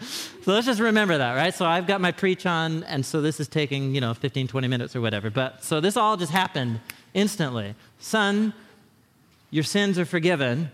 [0.00, 1.54] so let's just remember that, right?
[1.54, 4.66] So I've got my preach on, and so this is taking, you know, 15, 20
[4.66, 5.30] minutes or whatever.
[5.30, 6.80] But so this all just happened
[7.14, 7.76] instantly.
[8.00, 8.52] Son,
[9.52, 10.72] your sins are forgiven.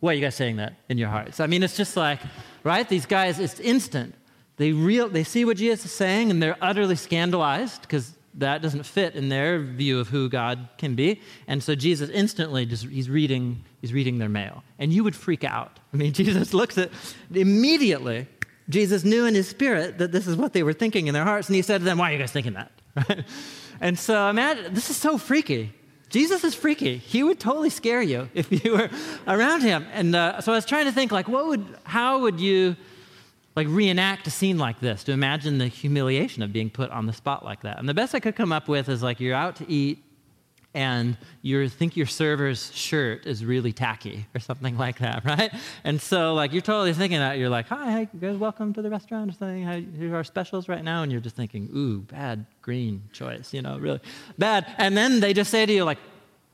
[0.00, 1.40] Why are you guys saying that in your hearts?
[1.40, 2.20] I mean, it's just like,
[2.64, 2.86] right?
[2.86, 4.14] These guys, it's instant.
[4.56, 8.84] They, real, they see what Jesus is saying and they're utterly scandalized because that doesn't
[8.84, 11.20] fit in their view of who God can be.
[11.46, 14.64] And so Jesus instantly just he's reading he's reading their mail.
[14.78, 15.78] And you would freak out.
[15.94, 16.90] I mean, Jesus looks at
[17.32, 18.26] immediately.
[18.68, 21.48] Jesus knew in his spirit that this is what they were thinking in their hearts,
[21.48, 22.72] and he said to them, "Why are you guys thinking that?"
[23.08, 23.24] Right?
[23.80, 25.72] And so imagine this is so freaky.
[26.12, 26.98] Jesus is freaky.
[26.98, 28.90] He would totally scare you if you were
[29.26, 29.86] around him.
[29.94, 32.76] And uh, so I was trying to think, like, what would, how would you,
[33.56, 37.14] like, reenact a scene like this to imagine the humiliation of being put on the
[37.14, 37.78] spot like that?
[37.78, 40.04] And the best I could come up with is, like, you're out to eat,
[40.74, 45.52] and you think your server's shirt is really tacky or something like that, right?
[45.84, 47.38] And so, like, you're totally thinking that.
[47.38, 49.92] You're like, hi, hey, guys, welcome to the restaurant or something.
[49.98, 51.02] Here are our specials right now.
[51.02, 54.00] And you're just thinking, ooh, bad green choice, you know, really
[54.38, 54.66] bad.
[54.78, 55.98] And then they just say to you, like,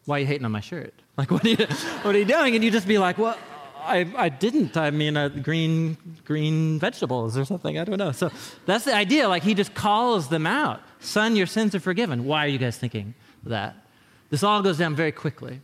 [0.04, 0.94] why are you hating on my shirt?
[1.18, 1.66] Like, what are you,
[2.02, 2.54] what are you doing?
[2.54, 3.36] And you just be like, well,
[3.80, 4.76] I, I didn't.
[4.76, 7.76] I mean, uh, green, green vegetables or something.
[7.76, 8.12] I don't know.
[8.12, 8.30] So
[8.64, 9.28] that's the idea.
[9.28, 10.80] Like, he just calls them out.
[11.00, 12.24] Son, your sins are forgiven.
[12.24, 13.87] Why are you guys thinking that?
[14.30, 15.60] This all goes down very quickly.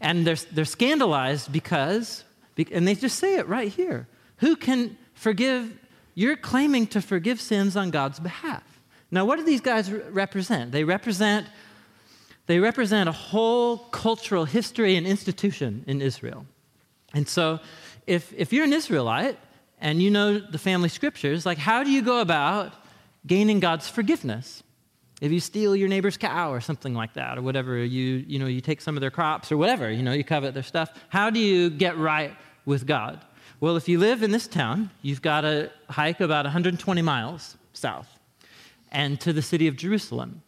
[0.00, 2.24] And they're, they're scandalized because,
[2.72, 4.06] and they just say it right here.
[4.38, 5.72] Who can forgive?
[6.14, 8.62] You're claiming to forgive sins on God's behalf.
[9.10, 10.72] Now, what do these guys represent?
[10.72, 11.46] They represent,
[12.46, 16.46] they represent a whole cultural history and institution in Israel.
[17.14, 17.60] And so,
[18.06, 19.38] if, if you're an Israelite
[19.80, 22.72] and you know the family scriptures, like how do you go about
[23.26, 24.62] gaining God's forgiveness?
[25.20, 28.46] If you steal your neighbor's cow or something like that or whatever you you know
[28.46, 31.30] you take some of their crops or whatever you know you covet their stuff how
[31.30, 32.34] do you get right
[32.64, 33.24] with god
[33.60, 38.18] well if you live in this town you've got to hike about 120 miles south
[38.92, 40.42] and to the city of jerusalem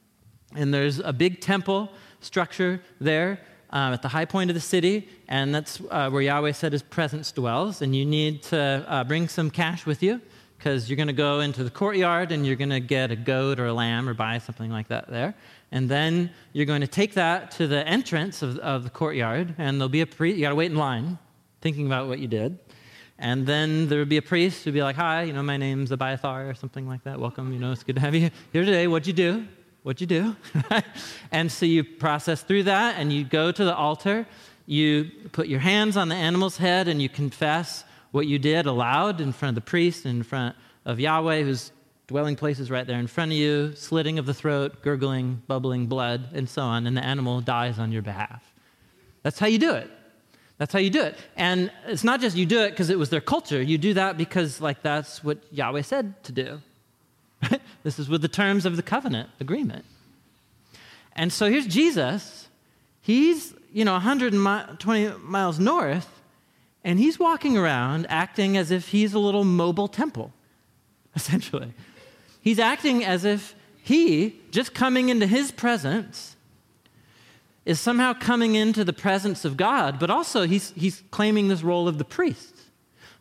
[0.54, 1.90] and there's a big temple
[2.20, 3.38] structure there
[3.70, 6.82] um, at the high point of the city, and that's uh, where Yahweh said his
[6.82, 7.82] presence dwells.
[7.82, 10.20] And you need to uh, bring some cash with you
[10.66, 13.60] because you're going to go into the courtyard and you're going to get a goat
[13.60, 15.32] or a lamb or buy something like that there.
[15.70, 19.80] And then you're going to take that to the entrance of, of the courtyard, and
[19.80, 20.38] there'll be a priest.
[20.38, 21.18] You got to wait in line,
[21.60, 22.58] thinking about what you did.
[23.16, 25.92] And then there would be a priest who'd be like, Hi, you know, my name's
[25.92, 27.20] Abiathar or something like that.
[27.20, 28.88] Welcome, you know, it's good to have you here today.
[28.88, 29.46] What'd you do?
[29.84, 30.36] What'd you do?
[31.30, 34.26] and so you process through that, and you go to the altar.
[34.66, 37.84] You put your hands on the animal's head, and you confess
[38.16, 40.56] what you did aloud in front of the priest, and in front
[40.86, 41.70] of Yahweh, whose
[42.06, 45.86] dwelling place is right there in front of you, slitting of the throat, gurgling, bubbling
[45.86, 48.42] blood, and so on, and the animal dies on your behalf.
[49.22, 49.90] That's how you do it.
[50.56, 51.14] That's how you do it.
[51.36, 53.60] And it's not just you do it because it was their culture.
[53.60, 56.62] You do that because, like, that's what Yahweh said to do.
[57.82, 59.84] this is with the terms of the covenant agreement.
[61.14, 62.48] And so here's Jesus.
[63.02, 66.15] He's, you know, 120 miles north,
[66.86, 70.32] and he's walking around acting as if he's a little mobile temple,
[71.16, 71.74] essentially.
[72.40, 76.36] He's acting as if he, just coming into his presence,
[77.64, 81.88] is somehow coming into the presence of God, but also he's, he's claiming this role
[81.88, 82.54] of the priest.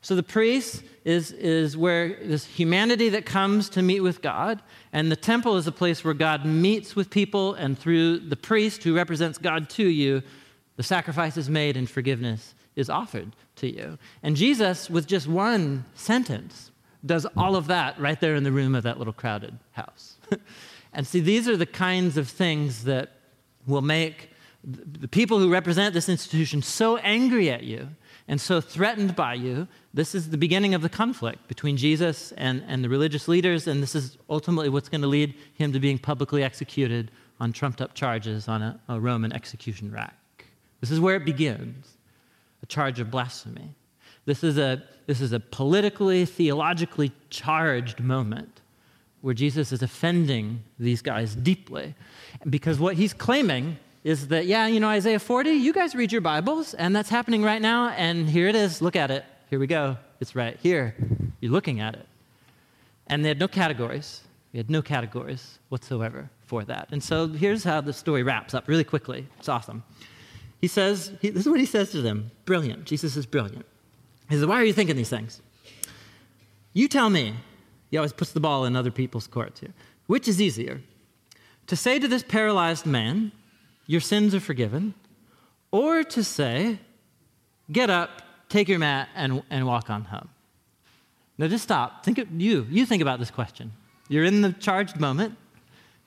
[0.02, 4.62] So the priest is, is where this humanity that comes to meet with God,
[4.94, 8.84] and the temple is a place where God meets with people, and through the priest
[8.84, 10.22] who represents God to you,
[10.76, 13.98] the sacrifice is made and forgiveness is offered to you.
[14.22, 16.72] And Jesus, with just one sentence,
[17.06, 20.16] does all of that right there in the room of that little crowded house.
[20.94, 23.12] and see, these are the kinds of things that
[23.68, 24.30] will make
[24.64, 27.88] the people who represent this institution so angry at you
[28.28, 29.68] and so threatened by you.
[29.94, 33.84] This is the beginning of the conflict between Jesus and, and the religious leaders, and
[33.84, 37.94] this is ultimately what's going to lead him to being publicly executed on trumped up
[37.94, 40.16] charges on a, a Roman execution rack.
[40.82, 41.95] This is where it begins
[42.66, 43.76] a charge of blasphemy.
[44.26, 48.62] This is a, this is a politically, theologically charged moment
[49.22, 51.94] where Jesus is offending these guys deeply.
[52.50, 56.22] Because what he's claiming is that, yeah, you know, Isaiah 40, you guys read your
[56.22, 58.82] Bibles, and that's happening right now, and here it is.
[58.82, 59.24] Look at it.
[59.52, 59.98] Here we go.
[60.20, 60.96] It's right here.
[61.42, 62.08] You're looking at it.
[63.08, 64.22] And they had no categories.
[64.54, 66.88] We had no categories whatsoever for that.
[66.92, 69.28] And so here's how the story wraps up really quickly.
[69.38, 69.84] It's awesome.
[70.66, 72.86] He says, he, this is what he says to them brilliant.
[72.86, 73.68] Jesus is brilliant.
[74.30, 75.40] He says, Why are you thinking these things?
[76.74, 77.36] You tell me.
[77.92, 79.76] He always puts the ball in other people's courts here.
[80.08, 80.82] Which is easier?
[81.68, 83.32] To say to this paralyzed man,
[83.86, 84.96] Your sins are forgiven,
[85.70, 86.80] or to say,
[87.72, 90.30] Get up, take your mat, and, and walk on home?
[91.38, 92.04] Now just stop.
[92.04, 92.66] Think of you.
[92.72, 93.72] You think about this question.
[94.10, 95.38] You're in the charged moment.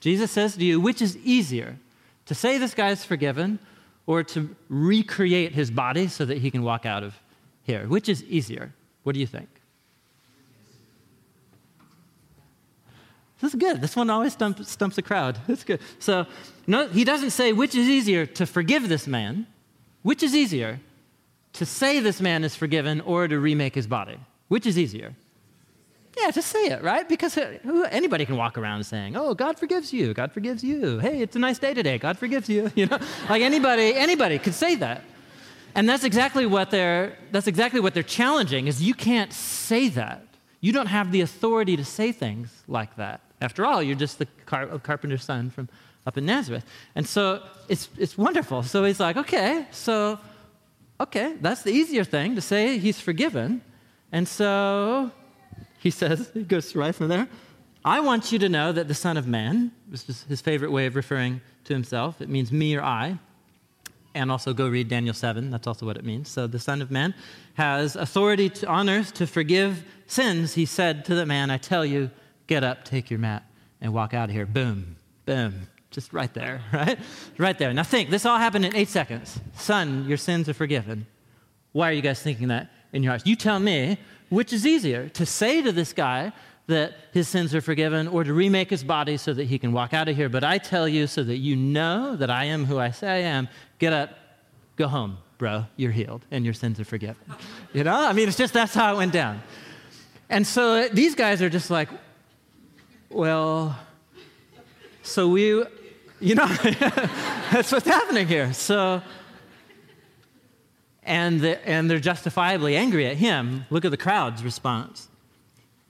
[0.01, 1.79] Jesus says to you, Which is easier?
[2.27, 3.61] To say this guy's forgiven,
[4.09, 7.15] or to recreate his body so that he can walk out of
[7.63, 7.87] here?
[7.87, 8.73] Which is easier?
[9.03, 9.49] What do you think?
[13.41, 13.83] This is good.
[13.83, 15.39] This one always stumps, a crowd.
[15.47, 15.81] That's good.
[15.99, 16.27] So,
[16.67, 19.47] no, he doesn't say which is easier to forgive this man.
[20.03, 20.81] Which is easier?
[21.53, 24.19] To say this man is forgiven or to remake his body?
[24.49, 25.15] Which is easier?
[26.21, 27.09] Yeah, just say it, right?
[27.09, 27.59] Because uh,
[27.91, 30.15] anybody can walk around saying, "Oh, God forgives you.
[30.15, 30.99] God forgives you.
[30.99, 31.99] Hey, it's a nice day today.
[31.99, 32.99] God forgives you." You know,
[33.29, 35.03] like anybody, anybody could say that.
[35.75, 40.23] And that's exactly what they're that's exactly what they're challenging is you can't say that.
[40.61, 43.21] You don't have the authority to say things like that.
[43.41, 45.69] After all, you're just the car- carpenter's son from
[46.09, 46.65] up in Nazareth.
[46.95, 48.63] And so it's, it's wonderful.
[48.63, 50.19] So he's like, okay, so,
[50.99, 53.61] okay, that's the easier thing to say he's forgiven.
[54.11, 55.13] And so
[55.79, 57.29] he says, he goes right from there.
[57.85, 60.87] I want you to know that the Son of Man, this is his favorite way
[60.87, 63.19] of referring to himself, it means me or I.
[64.15, 66.29] And also go read Daniel 7, that's also what it means.
[66.29, 67.15] So the Son of Man
[67.55, 70.55] has authority to, on earth to forgive sins.
[70.55, 72.11] He said to the man, I tell you,
[72.47, 73.45] get up, take your mat,
[73.81, 74.47] and walk out of here.
[74.47, 76.99] Boom, boom, just right there, right?
[77.37, 77.73] Right there.
[77.73, 79.39] Now think, this all happened in eight seconds.
[79.55, 81.07] Son, your sins are forgiven.
[81.73, 83.27] Why are you guys thinking that in your hearts?
[83.27, 83.99] You tell me,
[84.29, 86.33] which is easier, to say to this guy
[86.67, 89.95] that his sins are forgiven or to remake his body so that he can walk
[89.95, 90.29] out of here.
[90.29, 93.29] But I tell you so that you know that I am who I say I
[93.29, 93.49] am,
[93.79, 94.11] get up,
[94.77, 95.65] go home, bro.
[95.77, 97.17] You're healed and your sins are forgiven.
[97.73, 97.97] You know?
[97.99, 99.43] I mean, it's just that's how it went down.
[100.29, 101.89] And so uh, these guys are just like,
[103.09, 103.79] well,
[105.03, 105.65] so we,
[106.21, 106.47] you know,
[107.51, 108.53] that's what's happening here.
[108.53, 109.01] So,
[111.09, 113.65] and, the, and they're justifiably angry at him.
[113.71, 115.09] Look at the crowd's response.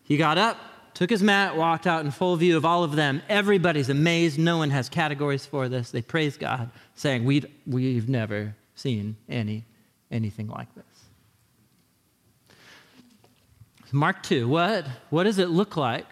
[0.05, 0.57] He got up,
[0.95, 3.21] took his mat, walked out in full view of all of them.
[3.29, 4.39] Everybody's amazed.
[4.39, 5.91] No one has categories for this.
[5.91, 9.65] They praise God, saying, we, We've never seen any,
[10.11, 10.85] anything like this.
[13.91, 16.07] Mark 2, what, what does it look like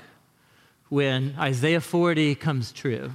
[0.89, 3.13] when Isaiah 40 comes true?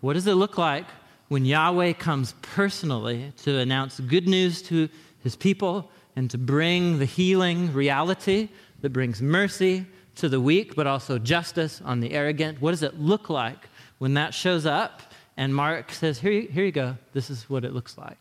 [0.00, 0.84] What does it look like
[1.28, 4.88] when Yahweh comes personally to announce good news to
[5.24, 8.48] his people and to bring the healing reality
[8.82, 12.60] that brings mercy to the weak, but also justice on the arrogant.
[12.60, 13.68] What does it look like
[13.98, 15.02] when that shows up?
[15.36, 16.96] And Mark says, here here you go.
[17.12, 18.18] This is what it looks like.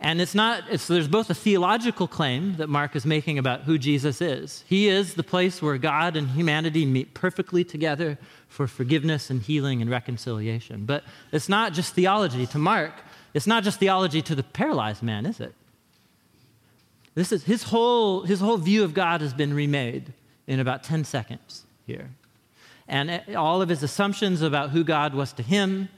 [0.00, 3.78] And it's not, it's, there's both a theological claim that Mark is making about who
[3.78, 4.64] Jesus is.
[4.66, 8.18] He is the place where God and humanity meet perfectly together
[8.48, 10.84] for forgiveness and healing and reconciliation.
[10.84, 12.92] But it's not just theology to Mark,
[13.34, 15.54] it's not just theology to the paralyzed man, is it?
[17.14, 20.12] This is his whole, his whole view of God has been remade
[20.46, 22.10] in about 10 seconds here.
[22.88, 25.88] And all of his assumptions about who God was to him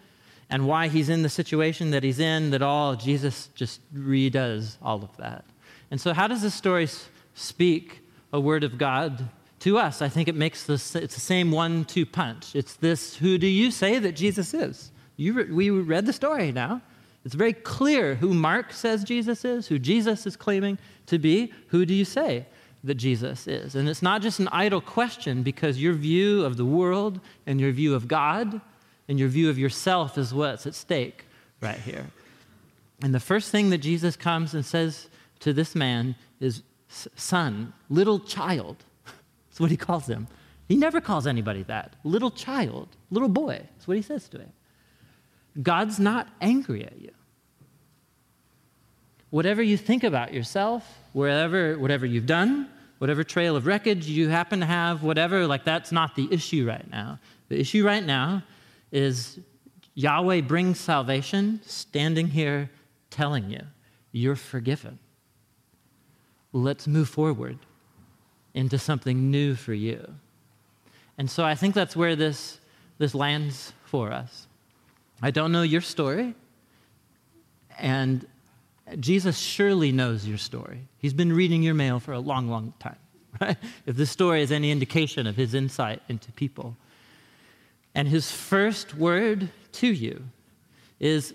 [0.48, 5.02] and why he's in the situation that he's in, that all, Jesus just redoes all
[5.02, 5.44] of that.
[5.90, 6.88] And so, how does this story
[7.34, 8.00] speak
[8.32, 9.28] a word of God
[9.60, 10.02] to us?
[10.02, 12.54] I think it makes this, it's the same one two punch.
[12.54, 14.92] It's this who do you say that Jesus is?
[15.16, 16.82] You, we read the story now.
[17.26, 21.52] It's very clear who Mark says Jesus is, who Jesus is claiming to be.
[21.68, 22.46] Who do you say?
[22.86, 23.74] that Jesus is.
[23.74, 27.72] And it's not just an idle question because your view of the world and your
[27.72, 28.60] view of God
[29.08, 31.24] and your view of yourself is what's at stake
[31.60, 32.06] right here.
[33.02, 35.08] And the first thing that Jesus comes and says
[35.40, 38.84] to this man is, Son, little child.
[39.48, 40.28] That's what he calls him.
[40.68, 41.94] He never calls anybody that.
[42.04, 43.62] Little child, little boy.
[43.74, 44.52] That's what he says to him.
[45.62, 47.10] God's not angry at you.
[49.30, 54.60] Whatever you think about yourself, wherever, whatever you've done, whatever trail of wreckage you happen
[54.60, 57.18] to have, whatever, like that's not the issue right now.
[57.48, 58.42] The issue right now
[58.92, 59.38] is
[59.94, 62.70] Yahweh brings salvation standing here
[63.10, 63.62] telling you,
[64.12, 64.98] you're forgiven.
[66.52, 67.58] Let's move forward
[68.54, 70.14] into something new for you.
[71.18, 72.58] And so I think that's where this,
[72.98, 74.45] this lands for us.
[75.22, 76.34] I don't know your story,
[77.78, 78.26] and
[79.00, 80.86] Jesus surely knows your story.
[80.98, 82.98] He's been reading your mail for a long, long time,
[83.40, 83.56] right?
[83.86, 86.76] If this story is any indication of his insight into people.
[87.94, 90.24] And his first word to you
[91.00, 91.34] is,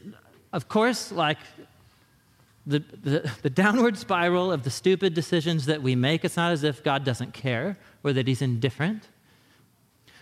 [0.54, 1.40] of course, like
[2.68, 6.24] the, the, the, downward spiral of the stupid decisions that we make.
[6.24, 9.08] It's not as if God doesn't care or that he's indifferent.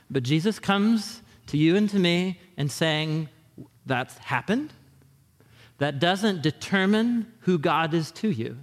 [0.10, 3.28] But Jesus comes to you and to me and saying,
[3.90, 4.72] That's happened
[5.80, 8.58] that doesn't determine who God is to you.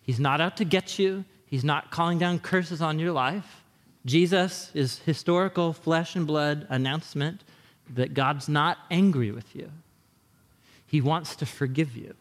[0.00, 3.64] He's not out to get you, He's not calling down curses on your life.
[4.06, 7.42] Jesus is historical flesh and blood announcement
[7.94, 9.68] that God's not angry with you.
[10.86, 12.14] He wants to forgive you.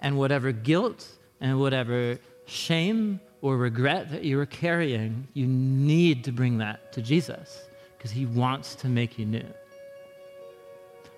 [0.00, 1.08] And whatever guilt
[1.40, 7.00] and whatever shame or regret that you are carrying, you need to bring that to
[7.00, 7.62] Jesus
[7.96, 9.46] because he wants to make you new.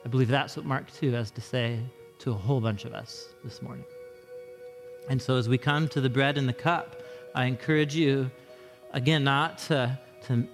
[0.05, 1.81] I believe that's what Mark 2 has to say
[2.21, 3.85] to a whole bunch of us this morning.
[5.09, 7.03] And so as we come to the bread and the cup,
[7.35, 8.31] I encourage you,
[8.93, 10.47] again, not to, to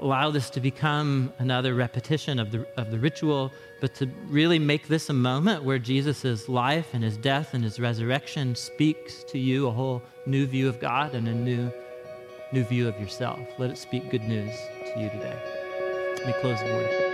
[0.00, 4.88] allow this to become another repetition of the, of the ritual, but to really make
[4.88, 9.68] this a moment where Jesus' life and his death and his resurrection speaks to you
[9.68, 11.70] a whole new view of God and a new,
[12.52, 13.38] new view of yourself.
[13.58, 14.54] Let it speak good news
[14.94, 15.38] to you today.
[16.18, 17.05] Let me close the word.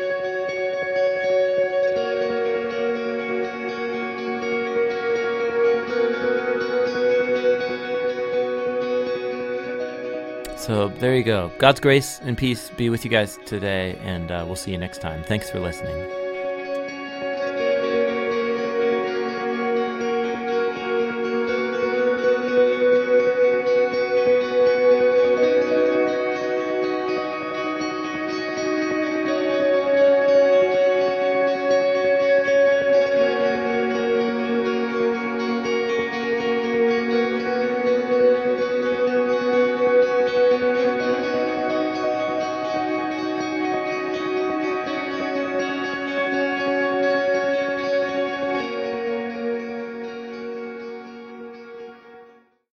[10.63, 11.51] So there you go.
[11.59, 15.01] God's grace and peace be with you guys today, and uh, we'll see you next
[15.01, 15.25] time.
[15.25, 16.22] Thanks for listening.